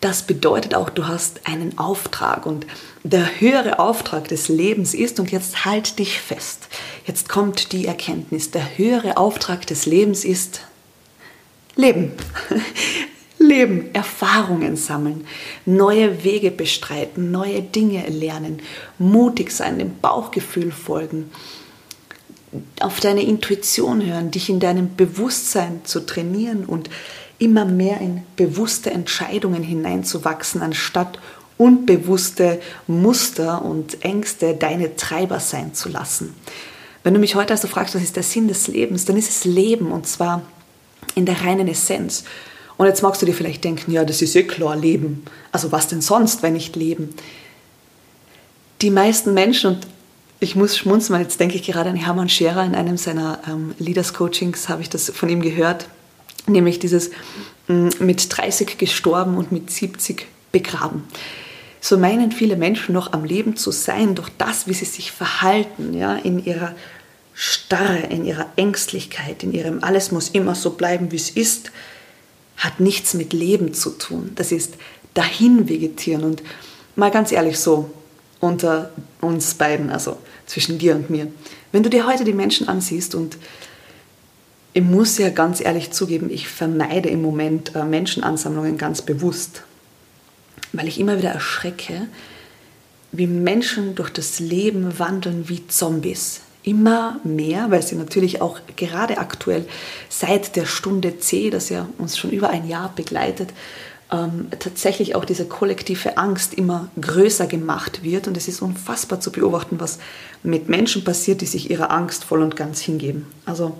das 0.00 0.22
bedeutet 0.22 0.74
auch, 0.74 0.90
du 0.90 1.08
hast 1.08 1.40
einen 1.48 1.76
Auftrag 1.78 2.46
und 2.46 2.66
der 3.02 3.40
höhere 3.40 3.78
Auftrag 3.80 4.28
des 4.28 4.48
Lebens 4.48 4.94
ist, 4.94 5.18
und 5.18 5.32
jetzt 5.32 5.64
halt 5.64 5.98
dich 5.98 6.20
fest, 6.20 6.68
jetzt 7.06 7.28
kommt 7.28 7.72
die 7.72 7.86
Erkenntnis, 7.86 8.50
der 8.50 8.78
höhere 8.78 9.16
Auftrag 9.16 9.66
des 9.66 9.86
Lebens 9.86 10.24
ist 10.24 10.60
Leben. 11.74 12.12
Leben, 13.40 13.94
Erfahrungen 13.94 14.76
sammeln, 14.76 15.24
neue 15.64 16.24
Wege 16.24 16.50
bestreiten, 16.50 17.30
neue 17.30 17.62
Dinge 17.62 18.04
lernen, 18.08 18.60
mutig 18.98 19.52
sein, 19.52 19.78
dem 19.78 19.98
Bauchgefühl 20.00 20.72
folgen, 20.72 21.30
auf 22.80 22.98
deine 22.98 23.22
Intuition 23.22 24.04
hören, 24.04 24.32
dich 24.32 24.50
in 24.50 24.58
deinem 24.58 24.96
Bewusstsein 24.96 25.82
zu 25.84 26.04
trainieren 26.04 26.64
und 26.64 26.90
immer 27.38 27.64
mehr 27.64 28.00
in 28.00 28.22
bewusste 28.36 28.90
Entscheidungen 28.90 29.62
hineinzuwachsen, 29.62 30.62
anstatt 30.62 31.18
unbewusste 31.56 32.60
Muster 32.86 33.64
und 33.64 34.04
Ängste 34.04 34.54
deine 34.54 34.96
Treiber 34.96 35.40
sein 35.40 35.74
zu 35.74 35.88
lassen. 35.88 36.34
Wenn 37.02 37.14
du 37.14 37.20
mich 37.20 37.34
heute 37.34 37.52
also 37.52 37.68
fragst, 37.68 37.94
was 37.94 38.02
ist 38.02 38.16
der 38.16 38.22
Sinn 38.22 38.48
des 38.48 38.68
Lebens, 38.68 39.04
dann 39.04 39.16
ist 39.16 39.30
es 39.30 39.44
Leben 39.44 39.92
und 39.92 40.06
zwar 40.06 40.42
in 41.14 41.26
der 41.26 41.42
reinen 41.42 41.68
Essenz. 41.68 42.24
Und 42.76 42.86
jetzt 42.86 43.02
magst 43.02 43.22
du 43.22 43.26
dir 43.26 43.34
vielleicht 43.34 43.64
denken, 43.64 43.90
ja, 43.90 44.04
das 44.04 44.22
ist 44.22 44.36
eh 44.36 44.44
klar, 44.44 44.76
Leben. 44.76 45.24
Also 45.50 45.72
was 45.72 45.88
denn 45.88 46.00
sonst, 46.00 46.42
wenn 46.42 46.52
nicht 46.52 46.76
Leben? 46.76 47.14
Die 48.82 48.90
meisten 48.90 49.34
Menschen, 49.34 49.70
und 49.70 49.86
ich 50.38 50.54
muss 50.54 50.76
schmunzeln, 50.76 51.20
jetzt 51.20 51.40
denke 51.40 51.56
ich 51.56 51.62
gerade 51.62 51.90
an 51.90 51.96
Hermann 51.96 52.28
Scherer, 52.28 52.64
in 52.64 52.76
einem 52.76 52.96
seiner 52.96 53.40
ähm, 53.48 53.74
Leaders 53.78 54.14
Coachings 54.14 54.68
habe 54.68 54.82
ich 54.82 54.88
das 54.88 55.10
von 55.10 55.28
ihm 55.28 55.42
gehört, 55.42 55.88
nämlich 56.48 56.78
dieses 56.78 57.10
mm, 57.68 57.88
mit 58.00 58.36
30 58.36 58.78
gestorben 58.78 59.36
und 59.36 59.52
mit 59.52 59.70
70 59.70 60.26
begraben. 60.52 61.04
So 61.80 61.96
meinen 61.96 62.32
viele 62.32 62.56
Menschen 62.56 62.92
noch 62.92 63.12
am 63.12 63.24
Leben 63.24 63.56
zu 63.56 63.70
sein 63.70 64.14
durch 64.14 64.30
das, 64.38 64.66
wie 64.66 64.74
sie 64.74 64.84
sich 64.84 65.12
verhalten, 65.12 65.94
ja, 65.94 66.16
in 66.16 66.44
ihrer 66.44 66.74
Starre, 67.34 67.98
in 68.10 68.24
ihrer 68.24 68.46
Ängstlichkeit, 68.56 69.44
in 69.44 69.52
ihrem 69.52 69.84
alles 69.84 70.10
muss 70.10 70.30
immer 70.30 70.56
so 70.56 70.70
bleiben, 70.70 71.12
wie 71.12 71.16
es 71.16 71.30
ist, 71.30 71.70
hat 72.56 72.80
nichts 72.80 73.14
mit 73.14 73.32
Leben 73.32 73.74
zu 73.74 73.90
tun. 73.90 74.32
Das 74.34 74.50
ist 74.50 74.74
dahin 75.14 75.68
vegetieren 75.68 76.24
und 76.24 76.42
mal 76.96 77.12
ganz 77.12 77.30
ehrlich 77.30 77.58
so 77.60 77.90
unter 78.40 78.90
uns 79.20 79.54
beiden, 79.54 79.90
also 79.90 80.16
zwischen 80.46 80.78
dir 80.78 80.96
und 80.96 81.10
mir. 81.10 81.30
Wenn 81.70 81.82
du 81.82 81.90
dir 81.90 82.06
heute 82.06 82.24
die 82.24 82.32
Menschen 82.32 82.68
ansiehst 82.68 83.14
und 83.14 83.36
ich 84.78 84.84
muss 84.84 85.18
ja 85.18 85.30
ganz 85.30 85.60
ehrlich 85.60 85.90
zugeben, 85.90 86.30
ich 86.30 86.46
vermeide 86.46 87.08
im 87.08 87.20
Moment 87.20 87.74
äh, 87.74 87.82
Menschenansammlungen 87.82 88.78
ganz 88.78 89.02
bewusst, 89.02 89.64
weil 90.72 90.86
ich 90.86 91.00
immer 91.00 91.18
wieder 91.18 91.30
erschrecke, 91.30 92.06
wie 93.10 93.26
Menschen 93.26 93.96
durch 93.96 94.10
das 94.10 94.38
Leben 94.38 95.00
wandeln 95.00 95.48
wie 95.48 95.66
Zombies. 95.66 96.42
Immer 96.62 97.18
mehr, 97.24 97.72
weil 97.72 97.82
sie 97.82 97.96
natürlich 97.96 98.40
auch 98.40 98.60
gerade 98.76 99.18
aktuell 99.18 99.66
seit 100.08 100.54
der 100.54 100.64
Stunde 100.64 101.18
C, 101.18 101.50
das 101.50 101.70
ja 101.70 101.88
uns 101.98 102.16
schon 102.16 102.30
über 102.30 102.50
ein 102.50 102.68
Jahr 102.68 102.92
begleitet, 102.94 103.48
ähm, 104.12 104.46
tatsächlich 104.60 105.16
auch 105.16 105.24
diese 105.24 105.46
kollektive 105.46 106.18
Angst 106.18 106.54
immer 106.54 106.88
größer 107.00 107.48
gemacht 107.48 108.04
wird. 108.04 108.28
Und 108.28 108.36
es 108.36 108.46
ist 108.46 108.62
unfassbar 108.62 109.18
zu 109.18 109.32
beobachten, 109.32 109.80
was 109.80 109.98
mit 110.44 110.68
Menschen 110.68 111.02
passiert, 111.02 111.40
die 111.40 111.46
sich 111.46 111.68
ihrer 111.68 111.90
Angst 111.90 112.22
voll 112.22 112.42
und 112.42 112.54
ganz 112.54 112.80
hingeben. 112.80 113.26
Also 113.44 113.76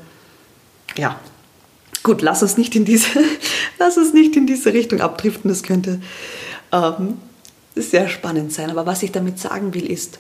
ja, 0.96 1.18
gut, 2.02 2.22
lass 2.22 2.42
uns 2.42 2.56
nicht 2.56 2.74
in 2.76 2.84
diese, 2.84 3.08
lass 3.78 3.96
uns 3.96 4.12
nicht 4.12 4.36
in 4.36 4.46
diese 4.46 4.72
Richtung 4.72 5.00
abdriften. 5.00 5.48
Das 5.50 5.62
könnte 5.62 6.00
ähm, 6.72 7.18
sehr 7.74 8.08
spannend 8.08 8.52
sein. 8.52 8.70
Aber 8.70 8.86
was 8.86 9.02
ich 9.02 9.12
damit 9.12 9.38
sagen 9.38 9.74
will, 9.74 9.90
ist, 9.90 10.18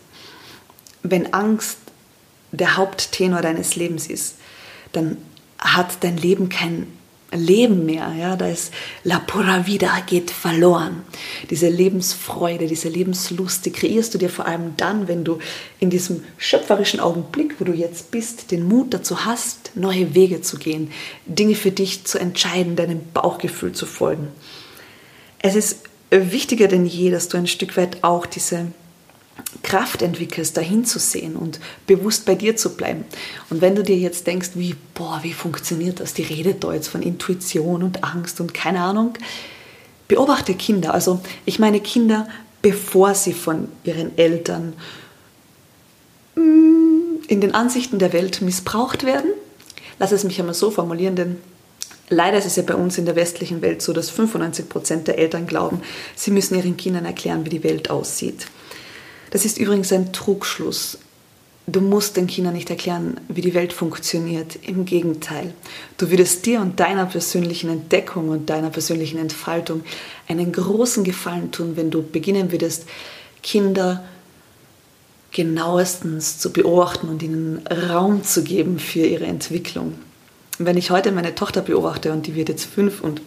wenn 1.02 1.32
Angst 1.32 1.78
der 2.52 2.76
Haupttenor 2.76 3.42
deines 3.42 3.76
Lebens 3.76 4.06
ist, 4.06 4.36
dann 4.92 5.18
hat 5.58 6.02
dein 6.02 6.16
Leben 6.16 6.48
kein 6.48 6.86
Leben 7.32 7.84
mehr. 7.84 8.14
Ja, 8.18 8.36
da 8.36 8.48
ist 8.48 8.72
la 9.04 9.18
pura 9.18 9.66
vida 9.66 10.00
geht 10.06 10.30
verloren. 10.30 11.02
Diese 11.50 11.68
Lebensfreude, 11.68 12.66
diese 12.66 12.88
Lebenslust, 12.88 13.66
die 13.66 13.72
kreierst 13.72 14.14
du 14.14 14.18
dir 14.18 14.30
vor 14.30 14.46
allem 14.46 14.74
dann, 14.76 15.08
wenn 15.08 15.24
du 15.24 15.38
in 15.78 15.90
diesem 15.90 16.24
schöpferischen 16.38 17.00
Augenblick, 17.00 17.56
wo 17.58 17.64
du 17.64 17.72
jetzt 17.72 18.10
bist, 18.10 18.50
den 18.50 18.66
Mut 18.66 18.94
dazu 18.94 19.24
hast, 19.24 19.72
neue 19.74 20.14
Wege 20.14 20.40
zu 20.40 20.58
gehen, 20.58 20.90
Dinge 21.26 21.54
für 21.54 21.70
dich 21.70 22.04
zu 22.04 22.18
entscheiden, 22.18 22.76
deinem 22.76 23.00
Bauchgefühl 23.12 23.72
zu 23.72 23.84
folgen. 23.84 24.28
Es 25.38 25.54
ist 25.54 25.80
wichtiger 26.10 26.68
denn 26.68 26.86
je, 26.86 27.10
dass 27.10 27.28
du 27.28 27.36
ein 27.36 27.46
Stück 27.46 27.76
weit 27.76 28.02
auch 28.02 28.24
diese 28.24 28.72
Kraft 29.62 30.02
entwickelst, 30.02 30.56
dahin 30.56 30.84
zu 30.84 30.98
sehen 30.98 31.36
und 31.36 31.60
bewusst 31.86 32.24
bei 32.24 32.34
dir 32.34 32.56
zu 32.56 32.76
bleiben. 32.76 33.04
Und 33.50 33.60
wenn 33.60 33.74
du 33.74 33.82
dir 33.82 33.96
jetzt 33.96 34.26
denkst, 34.26 34.50
wie, 34.54 34.74
boah, 34.94 35.20
wie 35.22 35.32
funktioniert 35.32 36.00
das? 36.00 36.14
Die 36.14 36.22
redet 36.22 36.64
da 36.64 36.72
jetzt 36.72 36.88
von 36.88 37.02
Intuition 37.02 37.82
und 37.82 38.04
Angst 38.04 38.40
und 38.40 38.54
keine 38.54 38.80
Ahnung. 38.80 39.14
Beobachte 40.06 40.54
Kinder. 40.54 40.94
Also 40.94 41.20
ich 41.44 41.58
meine 41.58 41.80
Kinder, 41.80 42.28
bevor 42.62 43.14
sie 43.14 43.32
von 43.32 43.68
ihren 43.84 44.16
Eltern 44.18 44.74
mm, 46.34 47.22
in 47.28 47.40
den 47.40 47.54
Ansichten 47.54 47.98
der 47.98 48.12
Welt 48.12 48.42
missbraucht 48.42 49.04
werden. 49.04 49.30
Lass 49.98 50.12
es 50.12 50.24
mich 50.24 50.38
einmal 50.40 50.54
so 50.54 50.70
formulieren, 50.70 51.16
denn 51.16 51.36
Leider 52.10 52.38
ist 52.38 52.46
es 52.46 52.56
ja 52.56 52.62
bei 52.62 52.74
uns 52.74 52.96
in 52.96 53.04
der 53.04 53.16
westlichen 53.16 53.60
Welt 53.60 53.82
so, 53.82 53.92
dass 53.92 54.08
95 54.08 54.68
Prozent 54.68 55.08
der 55.08 55.18
Eltern 55.18 55.46
glauben, 55.46 55.82
sie 56.16 56.30
müssen 56.30 56.54
ihren 56.54 56.78
Kindern 56.78 57.04
erklären, 57.04 57.44
wie 57.44 57.50
die 57.50 57.64
Welt 57.64 57.90
aussieht. 57.90 58.46
Das 59.30 59.44
ist 59.44 59.58
übrigens 59.58 59.92
ein 59.92 60.12
Trugschluss. 60.12 60.98
Du 61.66 61.82
musst 61.82 62.16
den 62.16 62.26
Kindern 62.26 62.54
nicht 62.54 62.70
erklären, 62.70 63.20
wie 63.28 63.42
die 63.42 63.52
Welt 63.52 63.74
funktioniert. 63.74 64.56
Im 64.62 64.86
Gegenteil, 64.86 65.52
du 65.98 66.10
würdest 66.10 66.46
dir 66.46 66.62
und 66.62 66.80
deiner 66.80 67.04
persönlichen 67.04 67.68
Entdeckung 67.68 68.30
und 68.30 68.48
deiner 68.48 68.70
persönlichen 68.70 69.18
Entfaltung 69.18 69.82
einen 70.28 70.50
großen 70.50 71.04
Gefallen 71.04 71.50
tun, 71.50 71.76
wenn 71.76 71.90
du 71.90 72.02
beginnen 72.02 72.52
würdest, 72.52 72.86
Kinder 73.42 74.02
genauestens 75.30 76.38
zu 76.38 76.52
beobachten 76.52 77.08
und 77.10 77.22
ihnen 77.22 77.66
Raum 77.66 78.24
zu 78.24 78.42
geben 78.42 78.78
für 78.78 79.00
ihre 79.00 79.26
Entwicklung. 79.26 79.94
Wenn 80.58 80.78
ich 80.78 80.90
heute 80.90 81.12
meine 81.12 81.34
Tochter 81.34 81.60
beobachte 81.60 82.12
und 82.12 82.26
die 82.26 82.34
wird 82.34 82.48
jetzt 82.48 82.64
fünf 82.64 83.02
und 83.02 83.20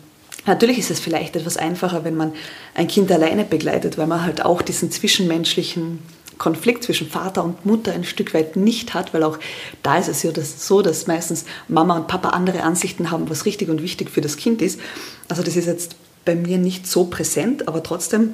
Natürlich 0.46 0.80
ist 0.80 0.90
es 0.90 1.00
vielleicht 1.00 1.36
etwas 1.36 1.58
einfacher, 1.58 2.04
wenn 2.04 2.16
man 2.16 2.34
ein 2.74 2.88
Kind 2.88 3.12
alleine 3.12 3.44
begleitet, 3.44 3.98
weil 3.98 4.08
man 4.08 4.24
halt 4.24 4.44
auch 4.44 4.62
diesen 4.62 4.92
zwischenmenschlichen 4.92 6.00
Konflikt 6.40 6.84
zwischen 6.84 7.08
Vater 7.08 7.44
und 7.44 7.68
Mutter 7.68 7.92
ein 7.92 8.04
Stück 8.04 8.34
weit 8.34 8.56
nicht 8.56 8.96
hat, 8.96 9.14
weil 9.14 9.22
auch 9.22 9.38
da 9.84 10.00
ist 10.00 10.08
es 10.08 10.24
ja 10.24 10.32
so, 10.34 10.82
dass 10.82 11.06
meistens 11.06 11.46
Mama 11.68 11.96
und 11.96 12.08
Papa 12.08 12.30
andere 12.30 12.64
Ansichten 12.64 13.12
haben, 13.12 13.30
was 13.30 13.46
richtig 13.46 13.70
und 13.70 13.84
wichtig 13.84 14.10
für 14.10 14.22
das 14.22 14.38
Kind 14.38 14.64
ist. 14.64 14.80
Also 15.28 15.44
das 15.44 15.56
ist 15.56 15.68
jetzt 15.68 15.96
bei 16.26 16.36
mir 16.36 16.58
nicht 16.58 16.88
so 16.88 17.04
präsent, 17.04 17.68
aber 17.68 17.84
trotzdem 17.84 18.34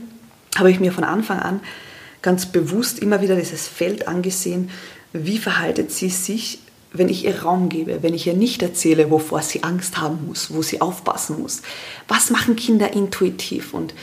habe 0.55 0.71
ich 0.71 0.79
mir 0.79 0.93
von 0.93 1.03
Anfang 1.03 1.39
an 1.39 1.59
ganz 2.21 2.45
bewusst 2.45 2.99
immer 2.99 3.21
wieder 3.21 3.35
dieses 3.35 3.67
Feld 3.67 4.07
angesehen, 4.07 4.69
wie 5.11 5.37
verhaltet 5.37 5.91
sie 5.91 6.09
sich 6.09 6.59
wenn 6.93 7.09
ich 7.09 7.25
ihr 7.25 7.43
Raum 7.43 7.69
gebe, 7.69 8.01
wenn 8.01 8.13
ich 8.13 8.27
ihr 8.27 8.33
nicht 8.33 8.61
erzähle, 8.61 9.11
wovor 9.11 9.41
sie 9.41 9.63
Angst 9.63 9.97
haben 9.97 10.27
muss, 10.27 10.53
wo 10.53 10.61
sie 10.61 10.81
aufpassen 10.81 11.41
muss. 11.41 11.61
Was 12.07 12.29
machen 12.29 12.55
Kinder 12.55 12.93
intuitiv? 12.93 13.73
Und 13.73 13.93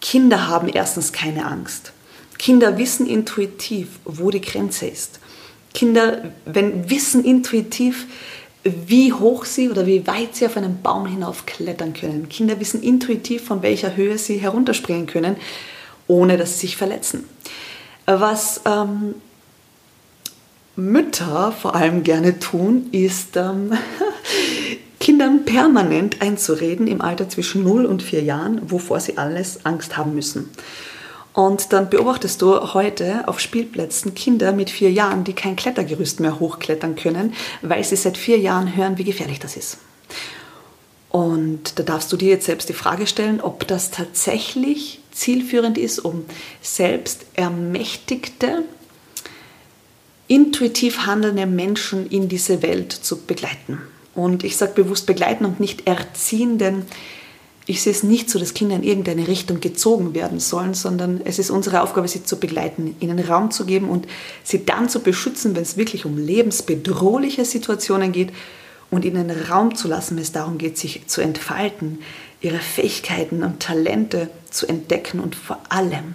Kinder 0.00 0.48
haben 0.48 0.68
erstens 0.68 1.12
keine 1.12 1.46
Angst. 1.46 1.92
Kinder 2.38 2.78
wissen 2.78 3.06
intuitiv, 3.06 3.88
wo 4.04 4.30
die 4.30 4.40
Grenze 4.40 4.86
ist. 4.86 5.20
Kinder 5.72 6.32
wenn, 6.44 6.88
wissen 6.90 7.24
intuitiv, 7.24 8.06
wie 8.64 9.12
hoch 9.12 9.44
sie 9.44 9.68
oder 9.68 9.86
wie 9.86 10.06
weit 10.06 10.36
sie 10.36 10.46
auf 10.46 10.56
einen 10.56 10.80
Baum 10.80 11.06
hinauf 11.06 11.44
klettern 11.44 11.92
können. 11.92 12.28
Kinder 12.28 12.58
wissen 12.60 12.82
intuitiv, 12.82 13.44
von 13.44 13.62
welcher 13.62 13.94
Höhe 13.94 14.16
sie 14.16 14.38
herunterspringen 14.38 15.06
können, 15.06 15.36
ohne 16.06 16.38
dass 16.38 16.54
sie 16.54 16.66
sich 16.66 16.76
verletzen. 16.76 17.28
Was 18.06 18.62
ähm, 18.64 19.16
Mütter 20.76 21.52
vor 21.52 21.74
allem 21.74 22.02
gerne 22.02 22.40
tun, 22.40 22.88
ist 22.90 23.36
ähm, 23.36 23.72
Kindern 25.00 25.44
permanent 25.44 26.20
einzureden 26.20 26.86
im 26.86 27.00
Alter 27.00 27.28
zwischen 27.28 27.62
0 27.62 27.86
und 27.86 28.02
4 28.02 28.22
Jahren, 28.22 28.70
wovor 28.70 29.00
sie 29.00 29.18
alles 29.18 29.64
Angst 29.64 29.96
haben 29.96 30.14
müssen. 30.14 30.50
Und 31.34 31.72
dann 31.72 31.90
beobachtest 31.90 32.40
du 32.42 32.74
heute 32.74 33.26
auf 33.26 33.40
Spielplätzen 33.40 34.14
Kinder 34.14 34.52
mit 34.52 34.70
vier 34.70 34.92
Jahren, 34.92 35.24
die 35.24 35.32
kein 35.32 35.56
Klettergerüst 35.56 36.20
mehr 36.20 36.38
hochklettern 36.38 36.94
können, 36.94 37.34
weil 37.60 37.82
sie 37.82 37.96
seit 37.96 38.16
vier 38.16 38.38
Jahren 38.38 38.76
hören, 38.76 38.98
wie 38.98 39.04
gefährlich 39.04 39.40
das 39.40 39.56
ist. 39.56 39.78
Und 41.10 41.78
da 41.78 41.82
darfst 41.82 42.12
du 42.12 42.16
dir 42.16 42.30
jetzt 42.30 42.46
selbst 42.46 42.68
die 42.68 42.72
Frage 42.72 43.08
stellen, 43.08 43.40
ob 43.40 43.66
das 43.66 43.90
tatsächlich 43.90 45.00
zielführend 45.10 45.76
ist, 45.76 45.98
um 45.98 46.24
selbst 46.62 47.26
ermächtigte 47.34 48.62
intuitiv 50.26 51.06
handelnde 51.06 51.46
Menschen 51.46 52.08
in 52.08 52.28
diese 52.28 52.62
Welt 52.62 52.92
zu 52.92 53.20
begleiten. 53.20 53.78
Und 54.14 54.44
ich 54.44 54.56
sage 54.56 54.72
bewusst 54.74 55.06
begleiten 55.06 55.44
und 55.44 55.60
nicht 55.60 55.86
erziehen, 55.86 56.58
denn 56.58 56.82
ich 57.66 57.82
sehe 57.82 57.92
es 57.92 58.02
nicht 58.02 58.28
so, 58.28 58.38
dass 58.38 58.52
Kinder 58.52 58.76
in 58.76 58.82
irgendeine 58.82 59.26
Richtung 59.26 59.60
gezogen 59.60 60.14
werden 60.14 60.38
sollen, 60.38 60.74
sondern 60.74 61.22
es 61.24 61.38
ist 61.38 61.50
unsere 61.50 61.82
Aufgabe, 61.82 62.08
sie 62.08 62.22
zu 62.22 62.38
begleiten, 62.38 62.94
ihnen 63.00 63.18
Raum 63.18 63.50
zu 63.50 63.64
geben 63.64 63.88
und 63.88 64.06
sie 64.42 64.66
dann 64.66 64.88
zu 64.88 65.00
beschützen, 65.00 65.56
wenn 65.56 65.62
es 65.62 65.76
wirklich 65.76 66.04
um 66.04 66.18
lebensbedrohliche 66.18 67.44
Situationen 67.44 68.12
geht 68.12 68.32
und 68.90 69.04
ihnen 69.04 69.30
Raum 69.30 69.74
zu 69.74 69.88
lassen, 69.88 70.16
wenn 70.16 70.22
es 70.22 70.32
darum 70.32 70.58
geht, 70.58 70.76
sich 70.76 71.06
zu 71.06 71.22
entfalten, 71.22 72.00
ihre 72.42 72.58
Fähigkeiten 72.58 73.42
und 73.42 73.60
Talente 73.60 74.28
zu 74.50 74.66
entdecken 74.66 75.20
und 75.20 75.34
vor 75.34 75.58
allem 75.70 76.14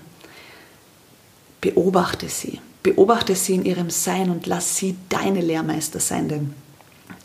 beobachte 1.61 2.29
sie. 2.29 2.59
Beobachte 2.83 3.35
sie 3.35 3.55
in 3.55 3.65
ihrem 3.65 3.89
Sein 3.89 4.29
und 4.29 4.47
lass 4.47 4.77
sie 4.77 4.95
deine 5.09 5.41
Lehrmeister 5.41 5.99
sein, 5.99 6.29
denn 6.29 6.53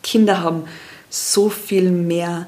Kinder 0.02 0.40
haben 0.40 0.64
so 1.08 1.48
viel 1.48 1.90
mehr 1.90 2.46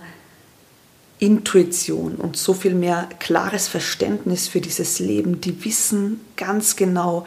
Intuition 1.18 2.16
und 2.16 2.36
so 2.36 2.52
viel 2.52 2.75
mehr 2.75 3.08
klares 3.18 3.68
Verständnis 3.68 4.48
für 4.48 4.60
dieses 4.60 4.98
Leben. 4.98 5.40
Die 5.40 5.64
wissen 5.64 6.20
ganz 6.36 6.76
genau, 6.76 7.26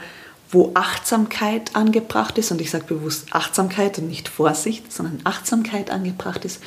wo 0.52 0.72
Achtsamkeit 0.74 1.76
angebracht 1.76 2.38
ist. 2.38 2.52
Und 2.52 2.62
ich 2.62 2.70
sage 2.70 2.86
bewusst 2.86 3.28
Achtsamkeit 3.32 3.98
und 3.98 4.08
nicht 4.08 4.28
Vorsicht, 4.28 4.92
sondern 4.92 5.20
Achtsamkeit 5.24 5.90
angebracht 5.90 6.46
ist. 6.46 6.62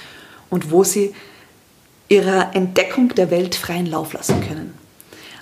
Und 0.50 0.70
wo 0.70 0.84
sie 0.84 1.14
ihrer 2.08 2.54
Entdeckung 2.54 3.14
der 3.14 3.30
Welt 3.30 3.54
freien 3.54 3.86
Lauf 3.86 4.12
lassen 4.12 4.40
können. 4.46 4.74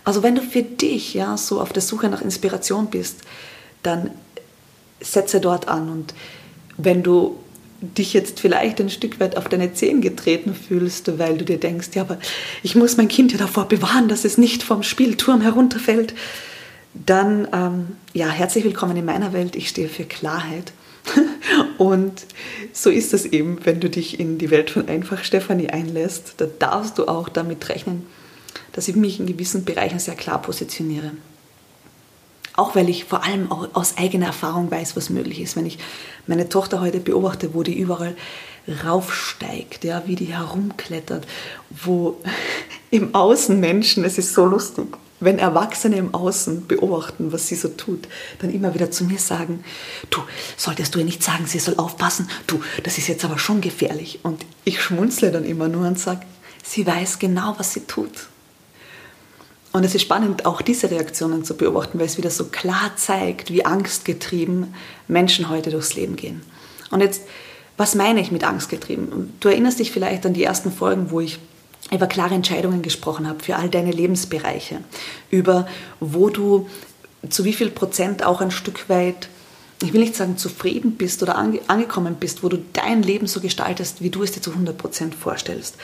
Also 0.05 0.23
wenn 0.23 0.35
du 0.35 0.43
für 0.43 0.63
dich 0.63 1.15
ja 1.15 1.37
so 1.37 1.61
auf 1.61 1.73
der 1.73 1.83
Suche 1.83 2.09
nach 2.09 2.23
Inspiration 2.23 2.87
bist, 2.87 3.23
dann 3.83 4.11
setze 5.01 5.41
dort 5.41 5.69
an 5.69 5.89
und 5.91 6.15
wenn 6.77 7.03
du 7.03 7.39
dich 7.81 8.13
jetzt 8.13 8.41
vielleicht 8.41 8.81
ein 8.81 8.91
Stück 8.91 9.21
weit 9.21 9.37
auf 9.37 9.49
deine 9.49 9.73
Zehen 9.73 10.01
getreten 10.03 10.55
fühlst, 10.55 11.19
weil 11.19 11.39
du 11.39 11.45
dir 11.45 11.59
denkst, 11.59 11.89
ja, 11.95 12.03
aber 12.03 12.19
ich 12.63 12.75
muss 12.75 12.97
mein 12.97 13.09
Kind 13.09 13.33
ja 13.33 13.39
davor 13.39 13.69
bewahren, 13.69 14.09
dass 14.09 14.25
es 14.25 14.37
nicht 14.37 14.63
vom 14.63 14.83
Spielturm 14.83 15.41
herunterfällt, 15.41 16.15
dann 16.93 17.49
ähm, 17.53 17.87
ja, 18.13 18.29
herzlich 18.29 18.65
willkommen 18.65 18.97
in 18.97 19.05
meiner 19.05 19.33
Welt. 19.33 19.57
Ich 19.57 19.69
stehe 19.69 19.89
für 19.89 20.05
Klarheit. 20.05 20.73
Und 21.79 22.27
so 22.73 22.91
ist 22.91 23.15
es 23.15 23.25
eben, 23.25 23.59
wenn 23.65 23.81
du 23.81 23.89
dich 23.89 24.21
in 24.21 24.39
die 24.39 24.51
Welt 24.51 24.71
von 24.71 24.89
Einfach 24.89 25.25
Stefanie 25.25 25.71
einlässt, 25.71 26.35
da 26.37 26.47
darfst 26.59 26.99
du 26.99 27.07
auch 27.07 27.29
damit 27.29 27.69
rechnen, 27.69 28.07
dass 28.73 28.89
ich 28.89 28.97
mich 28.97 29.21
in 29.21 29.27
gewissen 29.27 29.65
Bereichen 29.65 29.99
sehr 29.99 30.15
klar 30.15 30.43
positioniere. 30.43 31.13
Auch 32.61 32.75
weil 32.75 32.91
ich 32.91 33.07
vor 33.07 33.25
allem 33.25 33.51
aus 33.51 33.97
eigener 33.97 34.27
Erfahrung 34.27 34.71
weiß, 34.71 34.95
was 34.95 35.09
möglich 35.09 35.41
ist. 35.41 35.57
Wenn 35.57 35.65
ich 35.65 35.79
meine 36.27 36.51
Tochter 36.51 36.83
heute 36.83 37.01
beobachte, 37.01 37.55
wo 37.55 37.63
die 37.63 37.79
überall 37.79 38.15
raufsteigt, 38.85 39.83
ja, 39.85 40.03
wie 40.05 40.15
die 40.15 40.27
herumklettert, 40.27 41.27
wo 41.71 42.19
im 42.91 43.15
Außen 43.15 43.59
Menschen, 43.59 44.05
es 44.05 44.19
ist 44.19 44.35
so 44.35 44.45
lustig, 44.45 44.89
wenn 45.21 45.39
Erwachsene 45.39 45.97
im 45.97 46.13
Außen 46.13 46.67
beobachten, 46.67 47.33
was 47.33 47.49
sie 47.49 47.55
so 47.55 47.69
tut, 47.69 48.09
dann 48.41 48.51
immer 48.51 48.75
wieder 48.75 48.91
zu 48.91 49.05
mir 49.05 49.19
sagen, 49.19 49.65
du, 50.11 50.21
solltest 50.59 50.95
du 50.95 50.99
ihr 50.99 51.07
nicht 51.07 51.23
sagen, 51.23 51.47
sie 51.47 51.61
soll 51.61 51.79
aufpassen, 51.79 52.29
du, 52.47 52.61
das 52.83 52.99
ist 52.99 53.09
jetzt 53.09 53.25
aber 53.25 53.39
schon 53.39 53.63
gefährlich. 53.63 54.21
Und 54.23 54.45
ich 54.65 54.83
schmunzle 54.83 55.33
dann 55.33 55.47
immer 55.47 55.69
nur 55.69 55.87
und 55.87 55.99
sage, 55.99 56.27
sie 56.63 56.87
weiß 56.87 57.19
genau, 57.19 57.55
was 57.57 57.73
sie 57.73 57.87
tut. 57.87 58.29
Und 59.73 59.85
es 59.85 59.95
ist 59.95 60.03
spannend, 60.03 60.47
auch 60.47 60.63
diese 60.63 60.91
Reaktionen 60.91 61.45
zu 61.45 61.57
beobachten, 61.57 61.99
weil 61.99 62.07
es 62.07 62.19
wieder 62.19 62.31
so 62.31 62.47
klar 62.47 62.93
zeigt, 62.97 63.53
wie 63.53 63.65
angstgetrieben 63.65 64.75
Menschen 65.07 65.49
heute 65.49 65.71
durchs 65.71 65.95
Leben 65.95 66.17
gehen. 66.17 66.43
Und 66.91 67.01
jetzt, 67.01 67.23
was 67.77 67.95
meine 67.95 68.21
ich 68.21 68.33
mit 68.33 68.43
angstgetrieben? 68.43 69.35
Du 69.39 69.49
erinnerst 69.49 69.79
dich 69.79 69.93
vielleicht 69.93 70.27
an 70.27 70.35
die 70.35 70.43
ersten 70.43 70.73
Folgen, 70.73 71.11
wo 71.11 71.21
ich 71.21 71.39
über 71.93 72.07
klare 72.07 72.35
Entscheidungen 72.35 72.83
gesprochen 72.83 73.29
habe 73.29 73.43
für 73.43 73.57
all 73.57 73.69
deine 73.69 73.93
Lebensbereiche, 73.93 74.81
über 75.31 75.67
wo 76.01 76.31
du 76.31 76.69
zu 77.29 77.45
wie 77.45 77.53
viel 77.53 77.71
Prozent 77.71 78.25
auch 78.25 78.41
ein 78.41 78.51
Stück 78.51 78.89
weit, 78.89 79.29
ich 79.83 79.93
will 79.93 80.01
nicht 80.01 80.17
sagen 80.17 80.37
zufrieden 80.37 80.97
bist 80.97 81.23
oder 81.23 81.37
ange 81.37 81.61
angekommen 81.69 82.17
bist, 82.19 82.43
wo 82.43 82.49
du 82.49 82.59
dein 82.73 83.03
Leben 83.03 83.27
so 83.27 83.41
gestaltest, 83.41 84.03
wie 84.03 84.11
du 84.11 84.23
es 84.23 84.33
dir 84.33 84.41
zu 84.41 84.51
100 84.51 84.77
Prozent 84.77 85.15
vorstellst. 85.15 85.77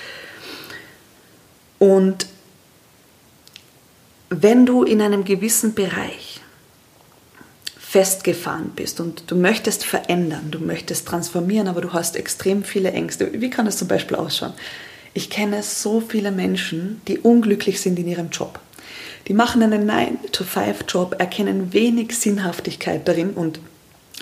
Und 1.79 2.27
wenn 4.29 4.67
du 4.67 4.83
in 4.83 5.01
einem 5.01 5.25
gewissen 5.25 5.75
Bereich 5.75 6.41
festgefahren 7.79 8.73
bist 8.75 9.01
und 9.01 9.31
du 9.31 9.37
möchtest 9.37 9.85
verändern, 9.85 10.51
du 10.51 10.59
möchtest 10.59 11.07
transformieren, 11.07 11.69
aber 11.69 11.81
du 11.81 11.93
hast 11.93 12.17
extrem 12.17 12.65
viele 12.65 12.91
Ängste. 12.91 13.41
Wie 13.41 13.51
kann 13.51 13.67
das 13.67 13.79
zum 13.79 13.89
Beispiel 13.89 14.17
ausschauen? 14.17 14.53
Ich 15.15 15.31
kenne 15.31 15.63
so 15.63 16.01
viele 16.01 16.31
Menschen, 16.31 17.01
die 17.09 17.19
unglücklich 17.19 17.81
sind 17.81 17.99
in 17.99 18.09
ihrem 18.09 18.31
Job. 18.31 18.59
Die 19.29 19.35
machen 19.35 19.63
einen 19.63 19.91
9-to-5-Job, 19.91 21.17
erkennen 21.19 21.73
wenig 21.73 22.19
Sinnhaftigkeit 22.19 23.09
darin 23.09 23.31
und 23.31 23.61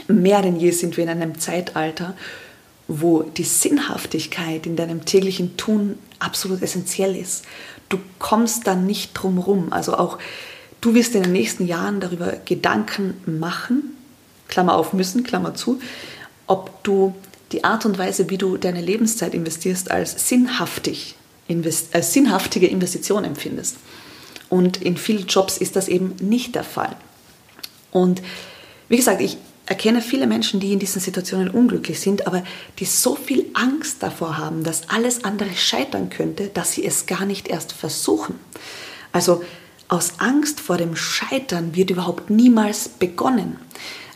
mehr 0.08 0.42
denn 0.42 0.56
je 0.56 0.70
sind 0.70 0.96
wir 0.96 1.04
in 1.04 1.10
einem 1.10 1.38
Zeitalter, 1.38 2.14
wo 2.86 3.22
die 3.22 3.44
Sinnhaftigkeit 3.44 4.66
in 4.66 4.76
deinem 4.76 5.04
täglichen 5.04 5.56
Tun 5.56 5.98
absolut 6.18 6.62
essentiell 6.62 7.16
ist. 7.16 7.44
Du 7.88 7.98
kommst 8.18 8.66
dann 8.66 8.86
nicht 8.86 9.12
drum 9.14 9.38
rum. 9.38 9.72
Also 9.72 9.96
auch 9.96 10.18
du 10.80 10.94
wirst 10.94 11.14
in 11.14 11.22
den 11.22 11.32
nächsten 11.32 11.66
Jahren 11.66 12.00
darüber 12.00 12.32
Gedanken 12.44 13.14
machen, 13.26 13.96
Klammer 14.48 14.74
auf 14.74 14.92
müssen, 14.92 15.24
Klammer 15.24 15.54
zu, 15.54 15.80
ob 16.46 16.82
du 16.84 17.14
die 17.52 17.64
Art 17.64 17.86
und 17.86 17.98
Weise, 17.98 18.30
wie 18.30 18.38
du 18.38 18.56
deine 18.56 18.80
Lebenszeit 18.80 19.34
investierst, 19.34 19.90
als, 19.90 20.28
sinnhaftig, 20.28 21.14
als 21.92 22.12
sinnhaftige 22.12 22.66
Investition 22.66 23.24
empfindest. 23.24 23.76
Und 24.48 24.82
in 24.82 24.96
vielen 24.96 25.26
Jobs 25.26 25.56
ist 25.56 25.76
das 25.76 25.88
eben 25.88 26.16
nicht 26.20 26.54
der 26.54 26.64
Fall. 26.64 26.96
Und 27.90 28.22
wie 28.88 28.96
gesagt, 28.96 29.20
ich 29.20 29.38
erkenne 29.66 30.02
viele 30.02 30.26
Menschen, 30.26 30.60
die 30.60 30.72
in 30.72 30.78
diesen 30.78 31.00
Situationen 31.00 31.48
unglücklich 31.48 32.00
sind, 32.00 32.26
aber 32.26 32.42
die 32.78 32.84
so 32.84 33.14
viel 33.14 33.46
Angst 33.54 34.02
davor 34.02 34.36
haben, 34.36 34.62
dass 34.62 34.88
alles 34.90 35.24
andere 35.24 35.54
scheitern 35.54 36.10
könnte, 36.10 36.48
dass 36.48 36.72
sie 36.72 36.84
es 36.84 37.06
gar 37.06 37.24
nicht 37.24 37.48
erst 37.48 37.72
versuchen. 37.72 38.38
Also 39.12 39.42
aus 39.88 40.14
Angst 40.18 40.60
vor 40.60 40.76
dem 40.76 40.96
Scheitern 40.96 41.74
wird 41.74 41.90
überhaupt 41.90 42.30
niemals 42.30 42.88
begonnen. 42.88 43.58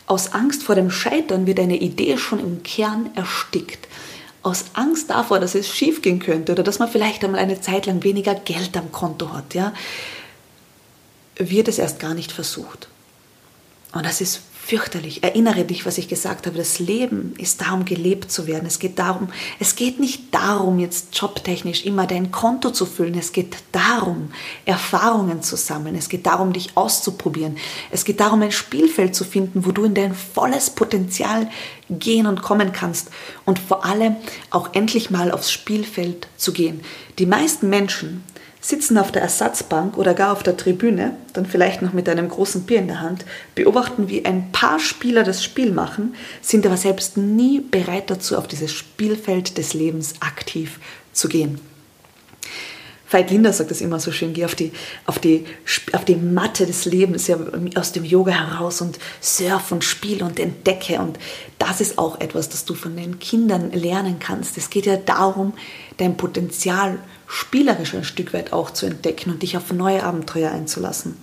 Aus 0.05 0.33
Angst 0.33 0.63
vor 0.63 0.75
dem 0.75 0.91
Scheitern 0.91 1.45
wird 1.45 1.59
eine 1.59 1.77
Idee 1.77 2.17
schon 2.17 2.39
im 2.39 2.63
Kern 2.63 3.09
erstickt. 3.15 3.87
Aus 4.41 4.65
Angst 4.73 5.09
davor, 5.09 5.39
dass 5.39 5.55
es 5.55 5.69
schiefgehen 5.69 6.19
könnte 6.19 6.51
oder 6.51 6.63
dass 6.63 6.79
man 6.79 6.89
vielleicht 6.89 7.23
einmal 7.23 7.41
eine 7.41 7.61
Zeit 7.61 7.85
lang 7.85 8.03
weniger 8.03 8.35
Geld 8.35 8.75
am 8.77 8.91
Konto 8.91 9.33
hat, 9.33 9.53
ja, 9.53 9.73
wird 11.37 11.67
es 11.67 11.77
erst 11.77 11.99
gar 11.99 12.13
nicht 12.13 12.31
versucht. 12.31 12.87
Und 13.93 14.05
das 14.05 14.21
ist 14.21 14.41
fürchterlich. 14.69 15.23
Erinnere 15.23 15.65
dich, 15.65 15.87
was 15.87 15.97
ich 15.97 16.07
gesagt 16.07 16.45
habe. 16.45 16.55
Das 16.55 16.77
Leben 16.77 17.33
ist 17.39 17.61
darum, 17.61 17.85
gelebt 17.85 18.31
zu 18.31 18.45
werden. 18.45 18.67
Es 18.67 18.77
geht 18.77 18.99
darum, 18.99 19.29
es 19.59 19.75
geht 19.75 19.99
nicht 19.99 20.31
darum, 20.31 20.77
jetzt 20.77 21.17
jobtechnisch 21.17 21.85
immer 21.85 22.05
dein 22.05 22.31
Konto 22.31 22.69
zu 22.69 22.85
füllen. 22.85 23.15
Es 23.17 23.31
geht 23.31 23.57
darum, 23.71 24.31
Erfahrungen 24.65 25.41
zu 25.41 25.55
sammeln. 25.55 25.95
Es 25.95 26.07
geht 26.07 26.27
darum, 26.27 26.53
dich 26.53 26.77
auszuprobieren. 26.77 27.57
Es 27.89 28.05
geht 28.05 28.19
darum, 28.19 28.43
ein 28.43 28.51
Spielfeld 28.51 29.15
zu 29.15 29.23
finden, 29.23 29.65
wo 29.65 29.71
du 29.71 29.85
in 29.85 29.95
dein 29.95 30.13
volles 30.13 30.69
Potenzial 30.69 31.49
gehen 31.89 32.27
und 32.27 32.43
kommen 32.43 32.71
kannst. 32.71 33.09
Und 33.45 33.57
vor 33.57 33.85
allem 33.85 34.17
auch 34.51 34.75
endlich 34.75 35.09
mal 35.09 35.31
aufs 35.31 35.51
Spielfeld 35.51 36.27
zu 36.37 36.53
gehen. 36.53 36.81
Die 37.17 37.25
meisten 37.25 37.69
Menschen, 37.69 38.23
sitzen 38.61 38.97
auf 38.97 39.11
der 39.11 39.21
Ersatzbank 39.21 39.97
oder 39.97 40.13
gar 40.13 40.33
auf 40.33 40.43
der 40.43 40.57
Tribüne, 40.57 41.15
dann 41.33 41.45
vielleicht 41.45 41.81
noch 41.81 41.93
mit 41.93 42.09
einem 42.09 42.27
großen 42.27 42.63
Bier 42.63 42.79
in 42.79 42.87
der 42.87 43.01
Hand, 43.01 43.25
beobachten, 43.55 44.09
wie 44.09 44.25
ein 44.25 44.51
paar 44.51 44.79
Spieler 44.79 45.23
das 45.23 45.43
Spiel 45.43 45.71
machen, 45.71 46.15
sind 46.41 46.65
aber 46.65 46.77
selbst 46.77 47.17
nie 47.17 47.61
bereit 47.61 48.09
dazu, 48.09 48.37
auf 48.37 48.47
dieses 48.47 48.73
Spielfeld 48.73 49.57
des 49.57 49.73
Lebens 49.73 50.15
aktiv 50.19 50.79
zu 51.13 51.29
gehen. 51.29 51.68
Veit 53.11 53.31
Linder 53.31 53.51
sagt 53.53 53.71
das 53.71 53.81
immer 53.81 53.99
so 53.99 54.11
schön, 54.11 54.33
geh 54.33 54.45
auf 54.45 54.53
die, 54.53 54.71
auf 55.07 55.17
die, 55.17 55.45
auf 55.93 56.05
die 56.05 56.15
Matte 56.15 56.67
des 56.67 56.85
Lebens, 56.85 57.25
ja, 57.27 57.37
aus 57.75 57.91
dem 57.91 58.05
Yoga 58.05 58.31
heraus 58.31 58.81
und 58.81 58.99
surf 59.19 59.71
und 59.71 59.83
spiel 59.83 60.21
und 60.21 60.39
entdecke. 60.39 60.99
Und 60.99 61.17
das 61.57 61.81
ist 61.81 61.97
auch 61.97 62.19
etwas, 62.19 62.49
das 62.49 62.65
du 62.65 62.75
von 62.75 62.95
den 62.95 63.17
Kindern 63.17 63.71
lernen 63.71 64.19
kannst. 64.19 64.57
Es 64.57 64.69
geht 64.69 64.85
ja 64.85 64.95
darum, 64.95 65.53
dein 65.97 66.17
Potenzial 66.17 66.99
spielerisch 67.25 67.95
ein 67.95 68.03
Stück 68.03 68.31
weit 68.33 68.53
auch 68.53 68.69
zu 68.69 68.85
entdecken 68.85 69.31
und 69.31 69.41
dich 69.41 69.57
auf 69.57 69.71
neue 69.71 70.03
Abenteuer 70.03 70.51
einzulassen. 70.51 71.17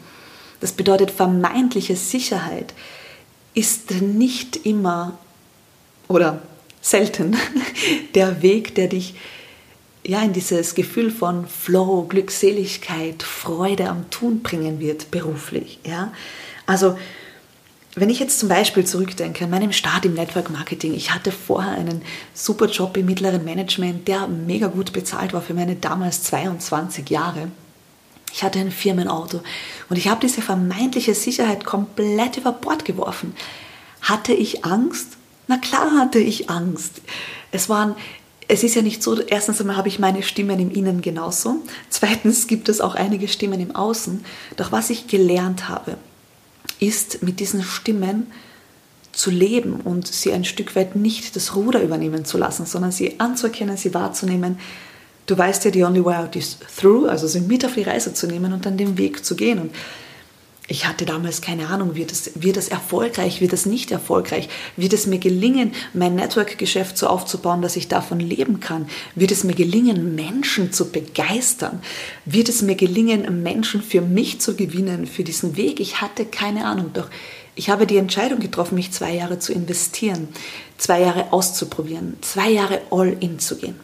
Das 0.60 0.72
bedeutet, 0.72 1.12
vermeintliche 1.12 1.94
Sicherheit 1.94 2.74
ist 3.54 3.92
nicht 3.92 4.66
immer 4.66 5.18
oder 6.08 6.42
selten 6.80 7.36
der 8.14 8.42
Weg, 8.42 8.74
der 8.74 8.88
dich 8.88 9.14
ja, 10.06 10.22
in 10.22 10.32
dieses 10.32 10.74
Gefühl 10.74 11.10
von 11.10 11.46
Flow, 11.46 12.06
Glückseligkeit, 12.08 13.22
Freude 13.22 13.88
am 13.88 14.08
Tun 14.10 14.42
bringen 14.42 14.78
wird 14.78 15.10
beruflich. 15.10 15.80
Ja? 15.84 16.12
Also 16.64 16.96
wenn 17.96 18.10
ich 18.10 18.20
jetzt 18.20 18.38
zum 18.38 18.48
Beispiel 18.48 18.84
zurückdenke 18.84 19.44
an 19.44 19.50
meinem 19.50 19.72
Start 19.72 20.04
im 20.04 20.14
Network 20.14 20.50
Marketing, 20.50 20.94
ich 20.94 21.12
hatte 21.14 21.32
vorher 21.32 21.72
einen 21.72 22.02
super 22.34 22.66
Job 22.66 22.96
im 22.96 23.06
mittleren 23.06 23.44
Management, 23.44 24.06
der 24.06 24.28
mega 24.28 24.68
gut 24.68 24.92
bezahlt 24.92 25.32
war 25.32 25.40
für 25.40 25.54
meine 25.54 25.76
damals 25.76 26.22
22 26.24 27.08
Jahre. 27.08 27.48
Ich 28.32 28.42
hatte 28.42 28.58
ein 28.58 28.70
Firmenauto 28.70 29.40
und 29.88 29.96
ich 29.96 30.08
habe 30.08 30.20
diese 30.20 30.42
vermeintliche 30.42 31.14
Sicherheit 31.14 31.64
komplett 31.64 32.36
über 32.36 32.52
Bord 32.52 32.84
geworfen. 32.84 33.34
Hatte 34.02 34.34
ich 34.34 34.64
Angst? 34.64 35.16
Na 35.48 35.56
klar 35.56 35.92
hatte 35.98 36.18
ich 36.18 36.50
Angst. 36.50 37.00
Es 37.50 37.68
waren 37.70 37.96
es 38.48 38.62
ist 38.62 38.74
ja 38.74 38.82
nicht 38.82 39.02
so, 39.02 39.20
erstens 39.20 39.60
einmal 39.60 39.76
habe 39.76 39.88
ich 39.88 39.98
meine 39.98 40.22
Stimmen 40.22 40.60
im 40.60 40.70
Innen 40.70 41.02
genauso. 41.02 41.56
Zweitens 41.90 42.46
gibt 42.46 42.68
es 42.68 42.80
auch 42.80 42.94
einige 42.94 43.28
Stimmen 43.28 43.60
im 43.60 43.74
Außen. 43.74 44.24
Doch 44.56 44.72
was 44.72 44.90
ich 44.90 45.08
gelernt 45.08 45.68
habe, 45.68 45.96
ist 46.78 47.22
mit 47.22 47.40
diesen 47.40 47.62
Stimmen 47.62 48.28
zu 49.12 49.30
leben 49.30 49.80
und 49.80 50.06
sie 50.06 50.32
ein 50.32 50.44
Stück 50.44 50.76
weit 50.76 50.94
nicht 50.94 51.34
das 51.34 51.56
Ruder 51.56 51.82
übernehmen 51.82 52.24
zu 52.24 52.38
lassen, 52.38 52.66
sondern 52.66 52.92
sie 52.92 53.18
anzuerkennen, 53.18 53.76
sie 53.76 53.94
wahrzunehmen 53.94 54.58
Du 55.26 55.36
weißt 55.36 55.64
ja, 55.64 55.72
the 55.72 55.82
only 55.82 56.04
way 56.04 56.14
out 56.14 56.36
is 56.36 56.56
through, 56.76 57.08
also 57.08 57.26
sie 57.26 57.40
mit 57.40 57.64
auf 57.64 57.74
die 57.74 57.82
Reise 57.82 58.14
zu 58.14 58.28
nehmen 58.28 58.52
und 58.52 58.64
dann 58.64 58.76
den 58.76 58.96
Weg 58.96 59.24
zu 59.24 59.34
gehen. 59.34 59.58
Und 59.58 59.74
ich 60.68 60.86
hatte 60.86 61.04
damals 61.04 61.42
keine 61.42 61.68
Ahnung, 61.68 61.94
wird 61.94 62.10
es, 62.10 62.32
wird 62.34 62.56
es 62.56 62.68
erfolgreich, 62.68 63.40
wird 63.40 63.52
es 63.52 63.66
nicht 63.66 63.92
erfolgreich, 63.92 64.48
wird 64.76 64.92
es 64.92 65.06
mir 65.06 65.18
gelingen, 65.18 65.72
mein 65.94 66.16
Network-Geschäft 66.16 66.98
so 66.98 67.06
aufzubauen, 67.06 67.62
dass 67.62 67.76
ich 67.76 67.86
davon 67.86 68.18
leben 68.18 68.58
kann, 68.58 68.88
wird 69.14 69.30
es 69.30 69.44
mir 69.44 69.54
gelingen, 69.54 70.16
Menschen 70.16 70.72
zu 70.72 70.90
begeistern, 70.90 71.80
wird 72.24 72.48
es 72.48 72.62
mir 72.62 72.74
gelingen, 72.74 73.42
Menschen 73.44 73.80
für 73.80 74.00
mich 74.00 74.40
zu 74.40 74.56
gewinnen, 74.56 75.06
für 75.06 75.22
diesen 75.22 75.56
Weg. 75.56 75.78
Ich 75.78 76.00
hatte 76.00 76.24
keine 76.24 76.66
Ahnung, 76.66 76.90
doch 76.92 77.08
ich 77.54 77.70
habe 77.70 77.86
die 77.86 77.96
Entscheidung 77.96 78.40
getroffen, 78.40 78.74
mich 78.74 78.92
zwei 78.92 79.14
Jahre 79.14 79.38
zu 79.38 79.52
investieren, 79.52 80.28
zwei 80.78 81.00
Jahre 81.00 81.32
auszuprobieren, 81.32 82.16
zwei 82.22 82.50
Jahre 82.50 82.82
all 82.90 83.16
in 83.20 83.38
zu 83.38 83.56
gehen. 83.56 83.76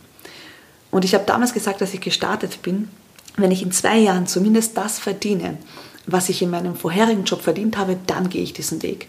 Und 0.91 1.05
ich 1.05 1.15
habe 1.15 1.25
damals 1.25 1.55
gesagt, 1.55 1.81
dass 1.81 1.95
ich 1.95 2.01
gestartet 2.01 2.61
bin, 2.63 2.89
wenn 3.37 3.51
ich 3.51 3.63
in 3.63 3.73
zwei 3.73 3.99
Jahren 3.99 4.27
zumindest 4.27 4.77
das 4.77 4.99
verdiene, 4.99 5.57
was 6.07 6.29
ich 6.29 6.43
in 6.43 6.51
meinem 6.51 6.75
vorherigen 6.75 7.25
Job 7.25 7.43
verdient 7.43 7.77
habe, 7.79 7.97
dann 8.07 8.29
gehe 8.29 8.43
ich 8.43 8.53
diesen 8.53 8.83
Weg. 8.83 9.09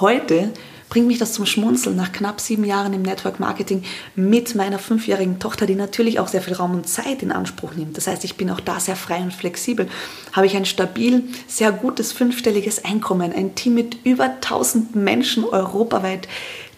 Heute 0.00 0.52
bringt 0.92 1.06
mich 1.06 1.18
das 1.18 1.32
zum 1.32 1.46
Schmunzeln 1.46 1.96
nach 1.96 2.12
knapp 2.12 2.38
sieben 2.38 2.64
Jahren 2.64 2.92
im 2.92 3.00
Network 3.00 3.40
Marketing 3.40 3.82
mit 4.14 4.54
meiner 4.54 4.78
fünfjährigen 4.78 5.38
Tochter, 5.38 5.64
die 5.64 5.74
natürlich 5.74 6.20
auch 6.20 6.28
sehr 6.28 6.42
viel 6.42 6.52
Raum 6.52 6.74
und 6.74 6.86
Zeit 6.86 7.22
in 7.22 7.32
Anspruch 7.32 7.72
nimmt. 7.74 7.96
Das 7.96 8.06
heißt, 8.06 8.24
ich 8.24 8.36
bin 8.36 8.50
auch 8.50 8.60
da 8.60 8.78
sehr 8.78 8.96
frei 8.96 9.22
und 9.22 9.32
flexibel. 9.32 9.88
Habe 10.34 10.46
ich 10.46 10.54
ein 10.54 10.66
stabil, 10.66 11.24
sehr 11.46 11.72
gutes 11.72 12.12
fünfstelliges 12.12 12.84
Einkommen, 12.84 13.32
ein 13.32 13.54
Team 13.54 13.72
mit 13.72 14.04
über 14.04 14.24
1000 14.24 14.94
Menschen 14.94 15.44
europaweit, 15.44 16.28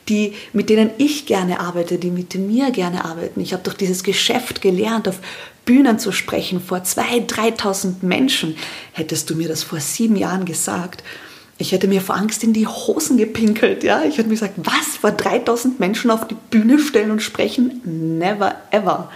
die, 0.09 0.35
mit 0.53 0.69
denen 0.69 0.91
ich 0.99 1.27
gerne 1.27 1.59
arbeite, 1.59 1.99
die 1.99 2.11
mit 2.11 2.37
mir 2.37 2.71
gerne 2.71 3.05
arbeiten. 3.05 3.41
Ich 3.41 3.53
habe 3.53 3.65
durch 3.65 3.77
dieses 3.77 4.05
Geschäft 4.05 4.63
gelernt, 4.63 5.09
auf 5.09 5.19
Bühnen 5.65 5.99
zu 5.99 6.13
sprechen 6.13 6.61
vor 6.61 6.79
2.000, 6.79 7.29
3.000 7.59 7.95
Menschen. 8.03 8.57
Hättest 8.93 9.31
du 9.31 9.35
mir 9.35 9.49
das 9.49 9.63
vor 9.63 9.81
sieben 9.81 10.17
Jahren 10.17 10.45
gesagt, 10.45 11.03
ich 11.57 11.73
hätte 11.73 11.87
mir 11.87 12.01
vor 12.01 12.17
Angst 12.17 12.43
in 12.43 12.53
die 12.53 12.67
Hosen 12.67 13.17
gepinkelt. 13.17 13.85
Ja? 13.85 14.03
Ich 14.03 14.19
hätte 14.19 14.29
mir 14.29 14.35
gesagt, 14.35 14.55
was, 14.57 14.97
vor 15.01 15.13
3000 15.13 15.79
Menschen 15.79 16.11
auf 16.11 16.27
die 16.27 16.37
Bühne 16.51 16.79
stellen 16.79 17.11
und 17.13 17.23
sprechen? 17.23 17.81
Never 18.19 18.57
ever. 18.71 19.11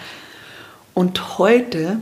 Und 0.94 1.38
heute, 1.38 1.98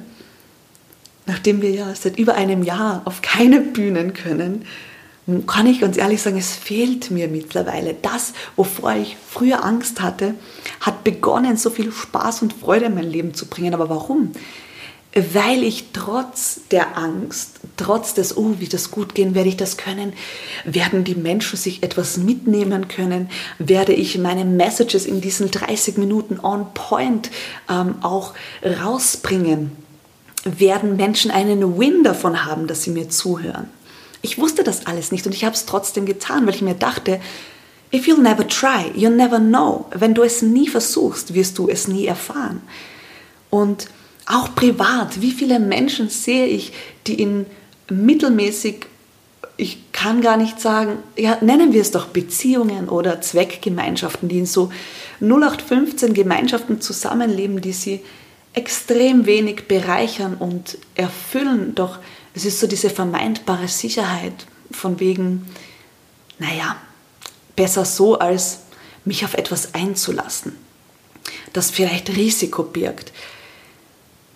nachdem 1.24 1.62
wir 1.62 1.70
ja 1.70 1.94
seit 1.94 2.18
über 2.18 2.35
einem 2.35 2.62
Jahr 2.62 3.02
auf 3.06 3.22
keine 3.22 3.61
Bühnen 3.61 4.12
können, 4.12 4.66
kann 5.46 5.66
ich 5.66 5.80
ganz 5.80 5.96
ehrlich 5.96 6.22
sagen, 6.22 6.38
es 6.38 6.54
fehlt 6.54 7.10
mir 7.10 7.26
mittlerweile. 7.26 7.94
Das, 8.00 8.32
wovor 8.54 8.94
ich 8.94 9.16
früher 9.28 9.64
Angst 9.64 10.00
hatte, 10.00 10.34
hat 10.80 11.02
begonnen, 11.02 11.56
so 11.56 11.70
viel 11.70 11.90
Spaß 11.90 12.42
und 12.42 12.52
Freude 12.52 12.86
in 12.86 12.94
mein 12.94 13.10
Leben 13.10 13.34
zu 13.34 13.46
bringen. 13.46 13.74
Aber 13.74 13.90
warum? 13.90 14.30
Weil 15.32 15.64
ich 15.64 15.86
trotz 15.92 16.60
der 16.70 16.96
Angst, 16.96 17.58
trotz 17.76 18.14
des, 18.14 18.36
oh, 18.36 18.54
wie 18.58 18.68
das 18.68 18.92
gut 18.92 19.16
gehen, 19.16 19.34
werde 19.34 19.48
ich 19.48 19.56
das 19.56 19.78
können, 19.78 20.12
werden 20.64 21.02
die 21.02 21.14
Menschen 21.16 21.56
sich 21.56 21.82
etwas 21.82 22.18
mitnehmen 22.18 22.86
können, 22.86 23.28
werde 23.58 23.94
ich 23.94 24.18
meine 24.18 24.44
Messages 24.44 25.06
in 25.06 25.20
diesen 25.20 25.50
30 25.50 25.96
Minuten 25.96 26.38
on 26.38 26.72
point 26.74 27.30
ähm, 27.68 27.96
auch 28.02 28.34
rausbringen, 28.62 29.72
werden 30.44 30.96
Menschen 30.96 31.32
einen 31.32 31.78
Win 31.78 32.04
davon 32.04 32.44
haben, 32.44 32.68
dass 32.68 32.84
sie 32.84 32.90
mir 32.90 33.08
zuhören. 33.08 33.70
Ich 34.22 34.38
wusste 34.38 34.64
das 34.64 34.87
alles 34.87 35.12
nicht 35.12 35.26
und 35.26 35.35
ich 35.35 35.44
habe 35.44 35.55
es 35.55 35.66
trotzdem 35.66 36.07
getan, 36.07 36.46
weil 36.46 36.55
ich 36.55 36.62
mir 36.62 36.74
dachte, 36.74 37.20
if 37.92 38.07
you'll 38.07 38.20
never 38.20 38.46
try, 38.46 38.90
you'll 38.96 39.11
never 39.11 39.38
know. 39.38 39.87
Wenn 39.94 40.14
du 40.14 40.22
es 40.22 40.42
nie 40.42 40.68
versuchst, 40.68 41.35
wirst 41.35 41.59
du 41.59 41.68
es 41.68 41.88
nie 41.88 42.07
erfahren. 42.07 42.62
Und 43.50 43.88
auch 44.26 44.55
privat, 44.55 45.20
wie 45.20 45.31
viele 45.31 45.61
Menschen 45.61 46.09
sehe 46.09 46.46
ich, 46.46 46.72
die 47.07 47.20
in 47.20 47.46
mittelmäßig, 47.88 48.87
ich 49.57 49.92
kann 49.92 50.20
gar 50.20 50.37
nicht 50.37 50.61
sagen, 50.61 50.98
ja, 51.16 51.38
nennen 51.40 51.72
wir 51.72 51.81
es 51.81 51.92
doch 51.92 52.09
Beziehungen 52.09 52.88
oder 52.88 53.20
Zweckgemeinschaften, 53.20 54.29
die 54.29 54.40
in 54.40 54.46
so 54.46 54.70
0815 55.20 56.12
Gemeinschaften 56.12 56.81
zusammenleben, 56.81 57.61
die 57.61 57.72
sie 57.72 58.00
extrem 58.52 59.26
wenig 59.26 59.68
bereichern 59.68 60.35
und 60.35 60.79
erfüllen, 60.94 61.74
doch 61.74 61.98
es 62.37 62.44
ist 62.44 62.61
so 62.61 62.66
diese 62.66 62.90
vermeintbare 62.90 63.66
Sicherheit 63.66 64.46
von 64.70 65.01
wegen, 65.01 65.46
naja, 66.38 66.77
besser 67.57 67.87
so, 67.87 68.18
als 68.18 68.59
mich 69.07 69.25
auf 69.25 69.33
etwas 69.33 69.72
einzulassen, 69.72 70.55
das 71.55 71.70
vielleicht 71.70 72.11
Risiko 72.11 72.62
birgt. 72.62 73.12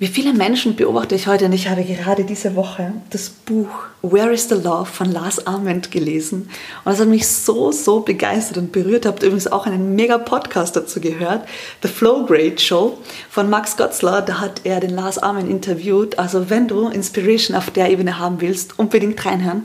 Wie 0.00 0.06
viele 0.06 0.32
Menschen 0.32 0.76
beobachte 0.76 1.14
ich 1.14 1.26
heute 1.26 1.44
und 1.44 1.52
ich 1.52 1.68
habe 1.68 1.84
gerade 1.84 2.24
diese 2.24 2.56
Woche 2.56 2.94
das 3.10 3.28
Buch 3.28 3.68
Where 4.00 4.32
is 4.32 4.48
the 4.48 4.54
Love 4.54 4.86
von 4.86 5.12
Lars 5.12 5.46
Arment 5.46 5.90
gelesen 5.90 6.48
und 6.86 6.92
das 6.92 7.00
hat 7.00 7.08
mich 7.08 7.28
so, 7.28 7.70
so 7.70 8.00
begeistert 8.00 8.56
und 8.56 8.72
berührt. 8.72 9.04
Habt 9.04 9.22
übrigens 9.22 9.52
auch 9.52 9.66
einen 9.66 9.94
mega 9.94 10.16
Podcast 10.16 10.74
dazu 10.74 11.02
gehört, 11.02 11.46
The 11.82 11.88
Flow 11.88 12.24
Grade 12.24 12.58
Show 12.58 12.96
von 13.28 13.50
Max 13.50 13.76
Gotzler, 13.76 14.22
da 14.22 14.40
hat 14.40 14.62
er 14.64 14.80
den 14.80 14.96
Lars 14.96 15.18
Arment 15.18 15.50
interviewt. 15.50 16.18
Also 16.18 16.48
wenn 16.48 16.66
du 16.66 16.88
Inspiration 16.88 17.54
auf 17.54 17.68
der 17.68 17.90
Ebene 17.90 18.18
haben 18.18 18.40
willst, 18.40 18.78
unbedingt 18.78 19.22
reinhören. 19.26 19.64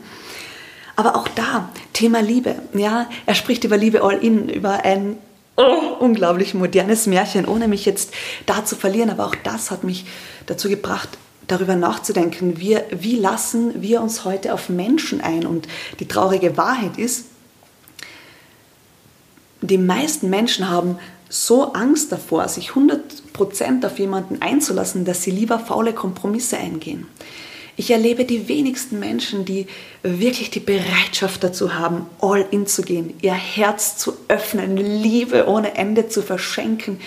Aber 0.97 1.15
auch 1.15 1.29
da, 1.29 1.69
Thema 1.93 2.21
Liebe. 2.21 2.55
Ja, 2.73 3.07
er 3.25 3.35
spricht 3.35 3.63
über 3.63 3.77
Liebe 3.77 4.03
all 4.03 4.17
in, 4.17 4.49
über 4.49 4.83
ein 4.83 5.15
oh, 5.55 5.97
unglaublich 5.99 6.53
modernes 6.53 7.07
Märchen, 7.07 7.45
ohne 7.45 7.67
mich 7.67 7.85
jetzt 7.85 8.11
da 8.45 8.65
zu 8.65 8.75
verlieren. 8.75 9.09
Aber 9.09 9.25
auch 9.25 9.35
das 9.43 9.71
hat 9.71 9.83
mich 9.83 10.05
dazu 10.45 10.69
gebracht, 10.69 11.09
darüber 11.47 11.75
nachzudenken, 11.75 12.59
wie, 12.59 12.77
wie 12.91 13.17
lassen 13.17 13.81
wir 13.81 14.01
uns 14.01 14.25
heute 14.25 14.53
auf 14.53 14.69
Menschen 14.69 15.21
ein. 15.21 15.45
Und 15.45 15.67
die 15.99 16.07
traurige 16.07 16.57
Wahrheit 16.57 16.97
ist, 16.97 17.25
die 19.61 19.77
meisten 19.77 20.29
Menschen 20.29 20.69
haben 20.69 20.99
so 21.29 21.73
Angst 21.73 22.11
davor, 22.11 22.47
sich 22.47 22.71
100% 22.71 23.85
auf 23.85 23.99
jemanden 23.99 24.41
einzulassen, 24.41 25.05
dass 25.05 25.23
sie 25.23 25.31
lieber 25.31 25.59
faule 25.59 25.93
Kompromisse 25.93 26.57
eingehen. 26.57 27.07
Ich 27.77 27.91
erlebe 27.91 28.23
die 28.23 28.47
wenigsten 28.47 28.99
Menschen, 28.99 29.43
die 29.43 29.67
wirklich 30.01 30.49
die 30.49 30.61
Bereitschaft 30.61 31.43
dazu 31.43 31.73
haben, 31.73 32.05
all 32.21 32.45
in 32.51 32.67
zu 32.67 32.83
gehen, 32.83 33.13
ihr 33.21 33.33
Herz 33.33 33.97
zu 33.97 34.13
öffnen, 34.27 34.77
Liebe 34.77 35.47
ohne 35.47 35.75
Ende 35.75 36.07
zu 36.07 36.21
verschenken, 36.21 37.01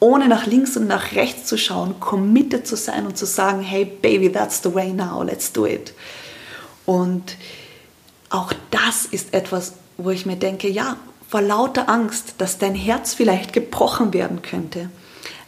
ohne 0.00 0.28
nach 0.28 0.46
links 0.46 0.76
und 0.76 0.88
nach 0.88 1.12
rechts 1.12 1.46
zu 1.46 1.56
schauen, 1.56 2.00
committed 2.00 2.66
zu 2.66 2.76
sein 2.76 3.06
und 3.06 3.16
zu 3.16 3.26
sagen, 3.26 3.62
hey 3.62 3.84
baby, 3.84 4.30
that's 4.30 4.62
the 4.62 4.74
way 4.74 4.92
now, 4.92 5.22
let's 5.22 5.52
do 5.52 5.66
it. 5.66 5.92
Und 6.84 7.36
auch 8.30 8.52
das 8.70 9.04
ist 9.04 9.34
etwas, 9.34 9.74
wo 9.96 10.10
ich 10.10 10.26
mir 10.26 10.36
denke, 10.36 10.68
ja, 10.68 10.96
vor 11.28 11.42
lauter 11.42 11.88
Angst, 11.88 12.34
dass 12.38 12.58
dein 12.58 12.74
Herz 12.74 13.14
vielleicht 13.14 13.52
gebrochen 13.52 14.14
werden 14.14 14.42
könnte, 14.42 14.88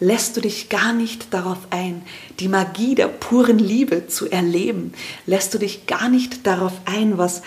lässt 0.00 0.36
du 0.36 0.40
dich 0.40 0.68
gar 0.70 0.92
nicht 0.92 1.32
darauf 1.32 1.58
ein, 1.70 2.02
die 2.40 2.48
Magie 2.48 2.94
der 2.94 3.06
puren 3.06 3.58
Liebe 3.58 4.08
zu 4.08 4.30
erleben. 4.30 4.92
Lässt 5.26 5.54
du 5.54 5.58
dich 5.58 5.86
gar 5.86 6.08
nicht 6.08 6.46
darauf 6.46 6.72
ein, 6.86 7.18
was 7.18 7.42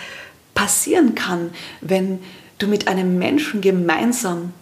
passieren 0.54 1.14
kann, 1.14 1.50
wenn 1.80 2.20
du 2.58 2.68
mit 2.68 2.86
einem 2.88 3.18
Menschen 3.18 3.60
gemeinsam 3.60 4.52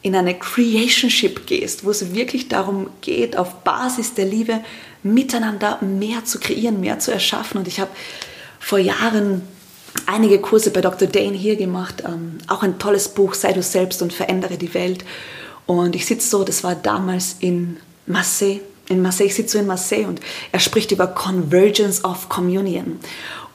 in 0.00 0.16
eine 0.16 0.34
Creationship 0.34 1.46
gehst, 1.46 1.84
wo 1.84 1.90
es 1.90 2.14
wirklich 2.14 2.48
darum 2.48 2.88
geht, 3.00 3.36
auf 3.36 3.62
Basis 3.62 4.14
der 4.14 4.26
Liebe 4.26 4.60
miteinander 5.02 5.78
mehr 5.82 6.24
zu 6.24 6.40
kreieren, 6.40 6.80
mehr 6.80 6.98
zu 6.98 7.10
erschaffen. 7.10 7.58
Und 7.58 7.68
ich 7.68 7.80
habe 7.80 7.90
vor 8.58 8.78
Jahren 8.78 9.42
einige 10.06 10.40
Kurse 10.40 10.70
bei 10.70 10.80
Dr. 10.80 11.08
Dane 11.08 11.36
hier 11.36 11.56
gemacht, 11.56 12.02
ähm, 12.06 12.38
auch 12.48 12.62
ein 12.62 12.78
tolles 12.78 13.08
Buch, 13.08 13.34
Sei 13.34 13.52
du 13.52 13.62
selbst 13.62 14.02
und 14.02 14.12
verändere 14.12 14.58
die 14.58 14.74
Welt. 14.74 15.04
Und 15.66 15.96
ich 15.96 16.06
sitze 16.06 16.28
so, 16.28 16.44
das 16.44 16.64
war 16.64 16.74
damals 16.74 17.36
in 17.40 17.78
Marseille, 18.06 18.60
in 18.88 19.00
Marseille, 19.00 19.26
ich 19.26 19.34
sitze 19.34 19.52
so 19.52 19.58
in 19.58 19.66
Marseille 19.66 20.06
und 20.06 20.20
er 20.52 20.60
spricht 20.60 20.92
über 20.92 21.06
Convergence 21.06 22.04
of 22.04 22.28
Communion. 22.28 22.98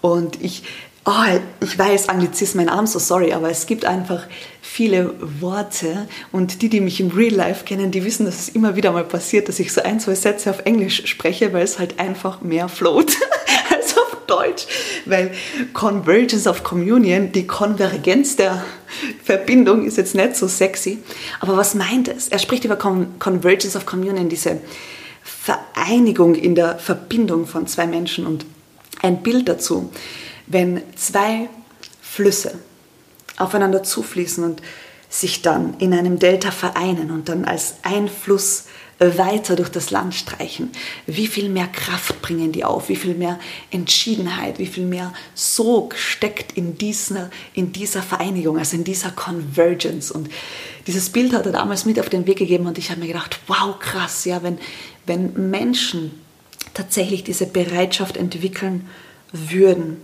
Und 0.02 0.42
ich, 0.42 0.64
oh, 1.06 1.40
ich 1.62 1.78
weiß 1.78 2.10
Anglizismen, 2.10 2.70
I'm 2.70 2.88
so 2.88 3.00
sorry, 3.00 3.34
aber 3.34 3.50
es 3.50 3.68
gibt 3.68 3.86
einfach 3.86 4.26
viele 4.62 5.14
Worte 5.40 6.08
und 6.32 6.62
die, 6.62 6.70
die 6.70 6.82
mich 6.82 7.00
im 7.00 7.10
Real 7.10 7.34
Life 7.34 7.66
kennen, 7.66 7.92
die 7.92 8.04
wissen, 8.06 8.26
dass 8.26 8.40
es 8.40 8.50
immer 8.50 8.76
wieder 8.76 8.92
mal 8.92 9.04
passiert, 9.04 9.50
dass 9.50 9.60
ich 9.60 9.74
so 9.74 9.82
ein, 9.82 10.00
zwei 10.00 10.16
Sätze 10.16 10.50
auf 10.50 10.66
Englisch 10.66 11.06
spreche, 11.06 11.54
weil 11.54 11.64
es 11.64 11.80
halt 11.80 12.00
einfach 12.00 12.42
mehr 12.42 12.70
float. 12.70 13.12
Deutsch, 14.30 14.68
weil 15.06 15.32
Convergence 15.74 16.48
of 16.48 16.64
Communion, 16.64 17.32
die 17.32 17.48
Konvergenz 17.48 18.36
der 18.36 18.64
Verbindung 19.24 19.86
ist 19.86 19.98
jetzt 19.98 20.16
nicht 20.16 20.36
so 20.36 20.48
sexy. 20.48 21.00
Aber 21.40 21.58
was 21.58 21.76
meint 21.76 22.08
es? 22.08 22.28
Er 22.28 22.40
spricht 22.40 22.66
über 22.66 22.76
Convergence 22.76 23.76
of 23.76 23.86
Communion, 23.86 24.30
diese 24.30 24.60
Vereinigung 25.24 26.36
in 26.36 26.56
der 26.56 26.80
Verbindung 26.80 27.46
von 27.46 27.68
zwei 27.68 27.88
Menschen 27.88 28.26
und 28.26 28.46
ein 29.02 29.24
Bild 29.24 29.48
dazu, 29.48 29.92
wenn 30.48 30.82
zwei 30.96 31.50
Flüsse 32.02 32.60
aufeinander 33.38 33.84
zufließen 33.84 34.44
und 34.44 34.62
sich 35.10 35.42
dann 35.42 35.76
in 35.80 35.94
einem 35.94 36.20
Delta 36.20 36.52
vereinen 36.52 37.10
und 37.10 37.30
dann 37.30 37.46
als 37.46 37.76
ein 37.82 38.08
Fluss 38.08 38.66
weiter 39.00 39.56
durch 39.56 39.70
das 39.70 39.92
Land 39.92 40.14
streichen, 40.14 40.72
wie 41.06 41.28
viel 41.28 41.48
mehr 41.48 41.68
Kraft 41.68 42.22
bringen 42.22 42.52
die 42.52 42.66
auf, 42.66 42.90
wie 42.90 42.98
viel 42.98 43.16
mehr 43.16 43.40
Entschiedenheit, 43.72 44.60
wie 44.60 44.66
viel 44.66 44.86
mehr 44.86 45.14
Sog 45.34 45.96
steckt 45.96 46.58
in 46.58 46.78
dieser, 46.78 47.30
in 47.54 47.72
dieser 47.72 48.04
Vereinigung, 48.04 48.58
also 48.58 48.76
in 48.76 48.84
dieser 48.84 49.12
Convergence. 49.12 50.12
Und 50.12 50.30
dieses 50.86 51.10
Bild 51.10 51.34
hat 51.34 51.46
er 51.46 51.54
damals 51.54 51.86
mit 51.86 52.00
auf 52.00 52.10
den 52.10 52.28
Weg 52.28 52.40
gegeben 52.40 52.68
und 52.68 52.78
ich 52.78 52.92
habe 52.92 53.00
mir 53.00 53.08
gedacht, 53.08 53.40
wow, 53.48 53.80
krass, 53.80 54.26
ja, 54.26 54.44
wenn, 54.44 54.60
wenn 55.06 55.50
Menschen 55.50 56.12
tatsächlich 56.74 57.24
diese 57.24 57.46
Bereitschaft 57.46 58.18
entwickeln 58.18 58.90
würden, 59.32 59.98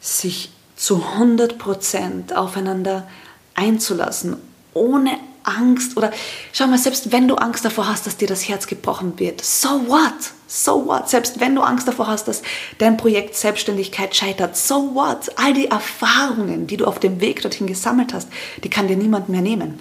sich 0.00 0.50
zu 0.74 1.04
100 1.04 1.58
Prozent 1.58 2.34
aufeinander 2.34 3.06
einzulassen, 3.54 4.36
ohne 4.72 5.18
Angst 5.56 5.96
oder 5.96 6.10
schau 6.52 6.66
mal, 6.66 6.78
selbst 6.78 7.12
wenn 7.12 7.28
du 7.28 7.36
Angst 7.36 7.64
davor 7.64 7.88
hast, 7.88 8.06
dass 8.06 8.16
dir 8.16 8.28
das 8.28 8.48
Herz 8.48 8.66
gebrochen 8.66 9.18
wird, 9.18 9.44
so 9.44 9.68
what? 9.88 10.12
So 10.46 10.86
what? 10.86 11.08
Selbst 11.08 11.40
wenn 11.40 11.54
du 11.54 11.62
Angst 11.62 11.88
davor 11.88 12.08
hast, 12.08 12.28
dass 12.28 12.42
dein 12.78 12.96
Projekt 12.96 13.34
Selbstständigkeit 13.34 14.14
scheitert, 14.14 14.56
so 14.56 14.94
what? 14.94 15.30
All 15.36 15.54
die 15.54 15.68
Erfahrungen, 15.68 16.66
die 16.66 16.76
du 16.76 16.84
auf 16.84 16.98
dem 16.98 17.20
Weg 17.20 17.42
dorthin 17.42 17.66
gesammelt 17.66 18.12
hast, 18.12 18.28
die 18.62 18.70
kann 18.70 18.88
dir 18.88 18.96
niemand 18.96 19.28
mehr 19.28 19.40
nehmen. 19.40 19.80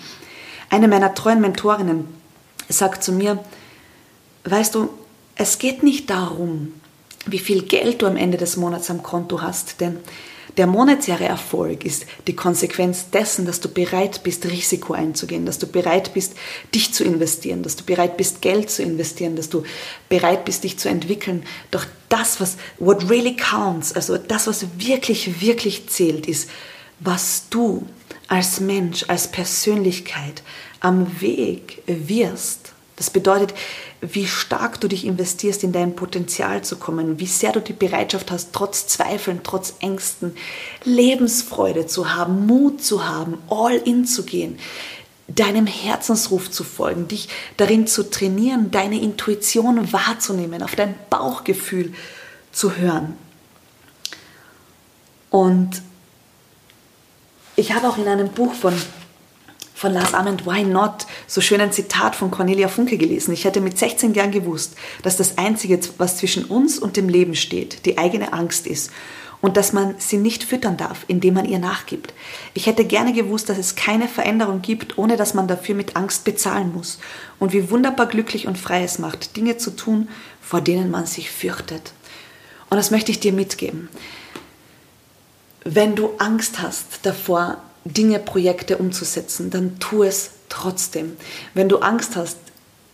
Eine 0.69 0.87
meiner 0.87 1.13
treuen 1.13 1.41
Mentorinnen 1.41 2.07
sagt 2.69 3.03
zu 3.03 3.11
mir, 3.11 3.43
weißt 4.45 4.75
du, 4.75 4.89
es 5.35 5.59
geht 5.59 5.83
nicht 5.83 6.09
darum, 6.09 6.73
wie 7.25 7.39
viel 7.39 7.63
Geld 7.63 8.01
du 8.01 8.07
am 8.07 8.17
Ende 8.17 8.37
des 8.37 8.57
Monats 8.57 8.89
am 8.89 9.03
Konto 9.03 9.41
hast, 9.41 9.81
denn 9.81 9.97
der 10.57 10.67
monetäre 10.67 11.25
Erfolg 11.25 11.85
ist 11.85 12.05
die 12.27 12.35
Konsequenz 12.35 13.09
dessen, 13.09 13.45
dass 13.45 13.61
du 13.61 13.69
bereit 13.69 14.23
bist, 14.23 14.45
Risiko 14.45 14.93
einzugehen, 14.93 15.45
dass 15.45 15.59
du 15.59 15.67
bereit 15.67 16.13
bist, 16.13 16.33
dich 16.75 16.93
zu 16.93 17.03
investieren, 17.03 17.63
dass 17.63 17.75
du 17.75 17.83
bereit 17.83 18.17
bist, 18.17 18.41
Geld 18.41 18.69
zu 18.69 18.83
investieren, 18.83 19.35
dass 19.35 19.49
du 19.49 19.63
bereit 20.09 20.45
bist, 20.45 20.63
dich 20.63 20.77
zu 20.77 20.89
entwickeln. 20.89 21.43
Doch 21.71 21.85
das, 22.09 22.41
was 22.41 22.57
what 22.79 23.09
really 23.09 23.35
counts, 23.35 23.93
also 23.93 24.17
das, 24.17 24.47
was 24.47 24.65
wirklich, 24.77 25.41
wirklich 25.41 25.87
zählt, 25.87 26.27
ist, 26.27 26.49
was 26.99 27.45
du 27.49 27.87
als 28.27 28.59
Mensch, 28.59 29.05
als 29.07 29.29
Persönlichkeit 29.29 30.43
am 30.79 31.21
Weg 31.21 31.81
wirst. 31.85 32.73
Das 33.01 33.09
bedeutet, 33.09 33.55
wie 33.99 34.27
stark 34.27 34.79
du 34.79 34.87
dich 34.87 35.05
investierst, 35.05 35.63
in 35.63 35.71
dein 35.71 35.95
Potenzial 35.95 36.63
zu 36.63 36.75
kommen, 36.75 37.19
wie 37.19 37.25
sehr 37.25 37.51
du 37.51 37.59
die 37.59 37.73
Bereitschaft 37.73 38.29
hast, 38.29 38.53
trotz 38.53 38.85
Zweifeln, 38.85 39.39
trotz 39.43 39.73
Ängsten, 39.79 40.35
Lebensfreude 40.83 41.87
zu 41.87 42.13
haben, 42.13 42.45
Mut 42.45 42.83
zu 42.83 43.09
haben, 43.09 43.39
all 43.49 43.73
in 43.73 44.05
zu 44.05 44.21
gehen, 44.21 44.59
deinem 45.27 45.65
Herzensruf 45.65 46.51
zu 46.51 46.63
folgen, 46.63 47.07
dich 47.07 47.27
darin 47.57 47.87
zu 47.87 48.07
trainieren, 48.07 48.69
deine 48.69 49.01
Intuition 49.01 49.91
wahrzunehmen, 49.91 50.61
auf 50.61 50.75
dein 50.75 50.93
Bauchgefühl 51.09 51.95
zu 52.51 52.75
hören. 52.75 53.17
Und 55.31 55.81
ich 57.55 57.73
habe 57.73 57.89
auch 57.89 57.97
in 57.97 58.07
einem 58.07 58.29
Buch 58.29 58.53
von 58.53 58.75
von 59.81 59.93
Lars 59.93 60.13
Ament, 60.13 60.45
Why 60.45 60.63
Not, 60.63 61.07
so 61.25 61.41
schön 61.41 61.59
ein 61.59 61.71
Zitat 61.71 62.15
von 62.15 62.29
Cornelia 62.29 62.67
Funke 62.67 62.99
gelesen. 62.99 63.33
Ich 63.33 63.45
hätte 63.45 63.61
mit 63.61 63.79
16 63.79 64.13
Jahren 64.13 64.29
gewusst, 64.29 64.75
dass 65.01 65.17
das 65.17 65.39
Einzige, 65.39 65.79
was 65.97 66.17
zwischen 66.17 66.45
uns 66.45 66.77
und 66.77 66.97
dem 66.97 67.09
Leben 67.09 67.33
steht, 67.33 67.83
die 67.87 67.97
eigene 67.97 68.31
Angst 68.31 68.67
ist 68.67 68.91
und 69.41 69.57
dass 69.57 69.73
man 69.73 69.95
sie 69.97 70.17
nicht 70.17 70.43
füttern 70.43 70.77
darf, 70.77 71.03
indem 71.07 71.33
man 71.33 71.45
ihr 71.45 71.57
nachgibt. 71.57 72.13
Ich 72.53 72.67
hätte 72.67 72.85
gerne 72.85 73.11
gewusst, 73.11 73.49
dass 73.49 73.57
es 73.57 73.75
keine 73.75 74.07
Veränderung 74.07 74.61
gibt, 74.61 74.99
ohne 74.99 75.17
dass 75.17 75.33
man 75.33 75.47
dafür 75.47 75.73
mit 75.73 75.95
Angst 75.95 76.25
bezahlen 76.25 76.71
muss 76.71 76.99
und 77.39 77.51
wie 77.51 77.71
wunderbar 77.71 78.05
glücklich 78.05 78.45
und 78.45 78.59
frei 78.59 78.83
es 78.83 78.99
macht, 78.99 79.35
Dinge 79.35 79.57
zu 79.57 79.75
tun, 79.75 80.09
vor 80.43 80.61
denen 80.61 80.91
man 80.91 81.07
sich 81.07 81.31
fürchtet. 81.31 81.93
Und 82.69 82.77
das 82.77 82.91
möchte 82.91 83.09
ich 83.09 83.19
dir 83.19 83.33
mitgeben. 83.33 83.89
Wenn 85.63 85.95
du 85.95 86.11
Angst 86.19 86.61
hast 86.61 86.99
davor, 87.01 87.57
Dinge, 87.85 88.19
Projekte 88.19 88.77
umzusetzen, 88.77 89.49
dann 89.49 89.79
tu 89.79 90.03
es 90.03 90.31
trotzdem. 90.49 91.17
Wenn 91.53 91.69
du 91.69 91.79
Angst 91.79 92.15
hast, 92.15 92.37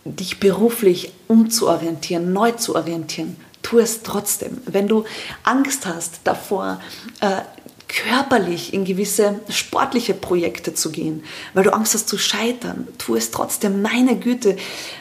dich 0.04 0.40
beruflich 0.40 1.12
umzuorientieren, 1.26 2.32
neu 2.32 2.52
zu 2.52 2.74
orientieren, 2.74 3.36
tu 3.62 3.78
es 3.78 4.02
trotzdem. 4.02 4.58
Wenn 4.64 4.88
du 4.88 5.04
Angst 5.42 5.86
hast 5.86 6.20
davor, 6.24 6.80
äh, 7.20 7.42
körperlich 7.88 8.74
in 8.74 8.84
gewisse 8.84 9.40
sportliche 9.48 10.14
Projekte 10.14 10.74
zu 10.74 10.90
gehen, 10.90 11.24
weil 11.54 11.64
du 11.64 11.72
Angst 11.72 11.94
hast 11.94 12.08
zu 12.08 12.18
scheitern, 12.18 12.86
tu 12.98 13.16
es 13.16 13.30
trotzdem. 13.30 13.82
Meine 13.82 14.16
Güte, 14.16 14.56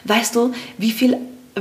weißt 0.05 0.35
du, 0.35 0.53
wie 0.77 0.91
viel 0.91 1.17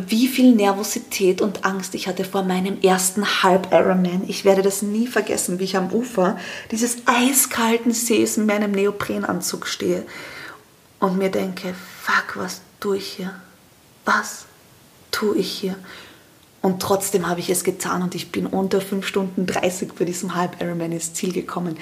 wie 0.08 0.28
viel 0.28 0.54
Nervosität 0.54 1.40
und 1.40 1.64
Angst 1.64 1.94
ich 1.94 2.06
hatte 2.06 2.24
vor 2.24 2.42
meinem 2.42 2.80
ersten 2.82 3.42
Halb-Ironman. 3.42 4.24
Ich 4.28 4.44
werde 4.44 4.62
das 4.62 4.82
nie 4.82 5.06
vergessen, 5.06 5.58
wie 5.58 5.64
ich 5.64 5.76
am 5.76 5.90
Ufer 5.92 6.38
dieses 6.70 6.98
eiskalten 7.06 7.92
Sees 7.92 8.36
in 8.36 8.46
meinem 8.46 8.72
Neoprenanzug 8.72 9.66
stehe 9.66 10.04
und 10.98 11.16
mir 11.16 11.30
denke, 11.30 11.74
fuck, 12.02 12.36
was 12.36 12.60
tue 12.80 12.98
ich 12.98 13.08
hier? 13.08 13.34
Was 14.04 14.44
tue 15.10 15.36
ich 15.36 15.50
hier? 15.50 15.76
Und 16.66 16.82
trotzdem 16.82 17.28
habe 17.28 17.38
ich 17.38 17.48
es 17.48 17.62
getan 17.62 18.02
und 18.02 18.16
ich 18.16 18.32
bin 18.32 18.44
unter 18.44 18.80
5 18.80 19.06
Stunden 19.06 19.46
30 19.46 19.92
bei 19.96 20.04
diesem 20.04 20.34
Halb-Ironman 20.34 20.90
ins 20.90 21.14
Ziel 21.14 21.32
gekommen. 21.32 21.76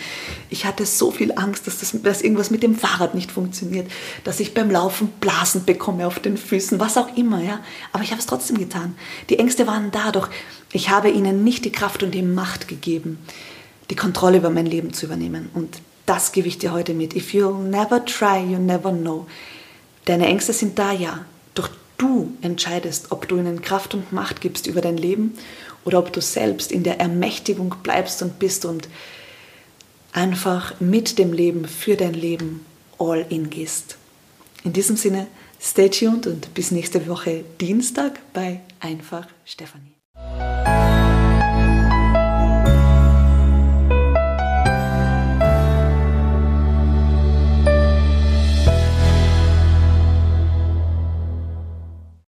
Ich 0.51 0.67
hatte 0.67 0.85
so 0.85 1.11
viel 1.11 1.33
Angst, 1.39 1.67
dass, 1.67 1.79
das, 1.79 1.97
dass 2.03 2.21
irgendwas 2.21 2.51
mit 2.51 2.63
dem 2.63 2.77
Fahrrad 2.77 3.15
nicht 3.15 3.33
funktioniert, 3.33 3.91
dass 4.25 4.41
ich 4.41 4.53
beim 4.53 4.71
Laufen 4.71 5.09
Blasen 5.21 5.65
bekomme 5.65 6.07
auf 6.07 6.19
den 6.19 6.37
Füßen, 6.37 6.81
was 6.81 6.99
auch 6.99 7.17
immer. 7.17 7.43
Ja? 7.43 7.61
Aber 7.95 8.05
ich 8.05 8.11
habe 8.11 8.21
es 8.21 8.27
trotzdem 8.27 8.59
getan. 8.59 8.95
Die 9.31 9.39
Ängste 9.39 9.67
waren 9.67 9.91
da, 9.91 10.13
doch 10.13 10.29
ich 10.71 10.91
habe 10.91 11.09
ihnen 11.09 11.45
nicht 11.45 11.65
die 11.65 11.73
Kraft 11.73 12.03
und 12.03 12.11
die 12.11 12.21
Macht 12.21 12.69
gegeben, 12.69 13.19
die 13.89 13.97
Kontrolle 13.97 14.37
über 14.37 14.51
mein 14.51 14.67
Leben 14.67 14.93
zu 14.93 15.07
übernehmen. 15.07 15.49
Und 15.55 15.79
das 16.05 16.33
gebe 16.33 16.47
ich 16.47 16.59
dir 16.59 16.73
heute 16.73 16.93
mit. 16.93 17.17
If 17.17 17.33
you'll 17.33 17.57
never 17.57 18.05
try, 18.05 18.39
you 18.39 18.59
never 18.59 18.93
know. 18.93 19.27
Deine 20.05 20.27
Ängste 20.27 20.53
sind 20.53 20.79
da, 20.79 20.93
ja. 20.93 21.25
Doch 21.55 21.71
du 21.99 22.33
entscheidest, 22.43 23.13
ob 23.13 23.29
du 23.29 23.37
ihnen 23.37 23.63
Kraft 23.63 23.95
und 23.95 24.13
Macht 24.13 24.41
gibst 24.41 24.67
über 24.67 24.81
dein 24.81 24.97
Leben 24.97 25.35
oder 25.85 25.99
ob 25.99 26.13
du 26.13 26.21
selbst 26.21 26.73
in 26.73 26.83
der 26.83 27.01
Ermächtigung 27.01 27.75
bleibst 27.83 28.23
und 28.23 28.39
bist 28.39 28.65
und 28.65 28.89
einfach 30.13 30.81
mit 30.81 31.19
dem 31.19 31.33
Leben 31.33 31.67
für 31.67 31.97
dein 31.97 32.15
Leben 32.15 32.65
all 32.99 33.27
in 33.29 33.51
gehst. 33.51 33.99
In 34.63 34.73
diesem 34.73 34.97
Sinne, 34.97 35.27
stay 35.61 35.91
tuned 35.91 36.27
und 36.27 36.55
bis 36.55 36.71
nächste 36.71 37.07
Woche 37.07 37.45
Dienstag 37.61 38.21
bei 38.33 38.61
Einfach 38.81 39.27
Stefanie. 39.45 39.95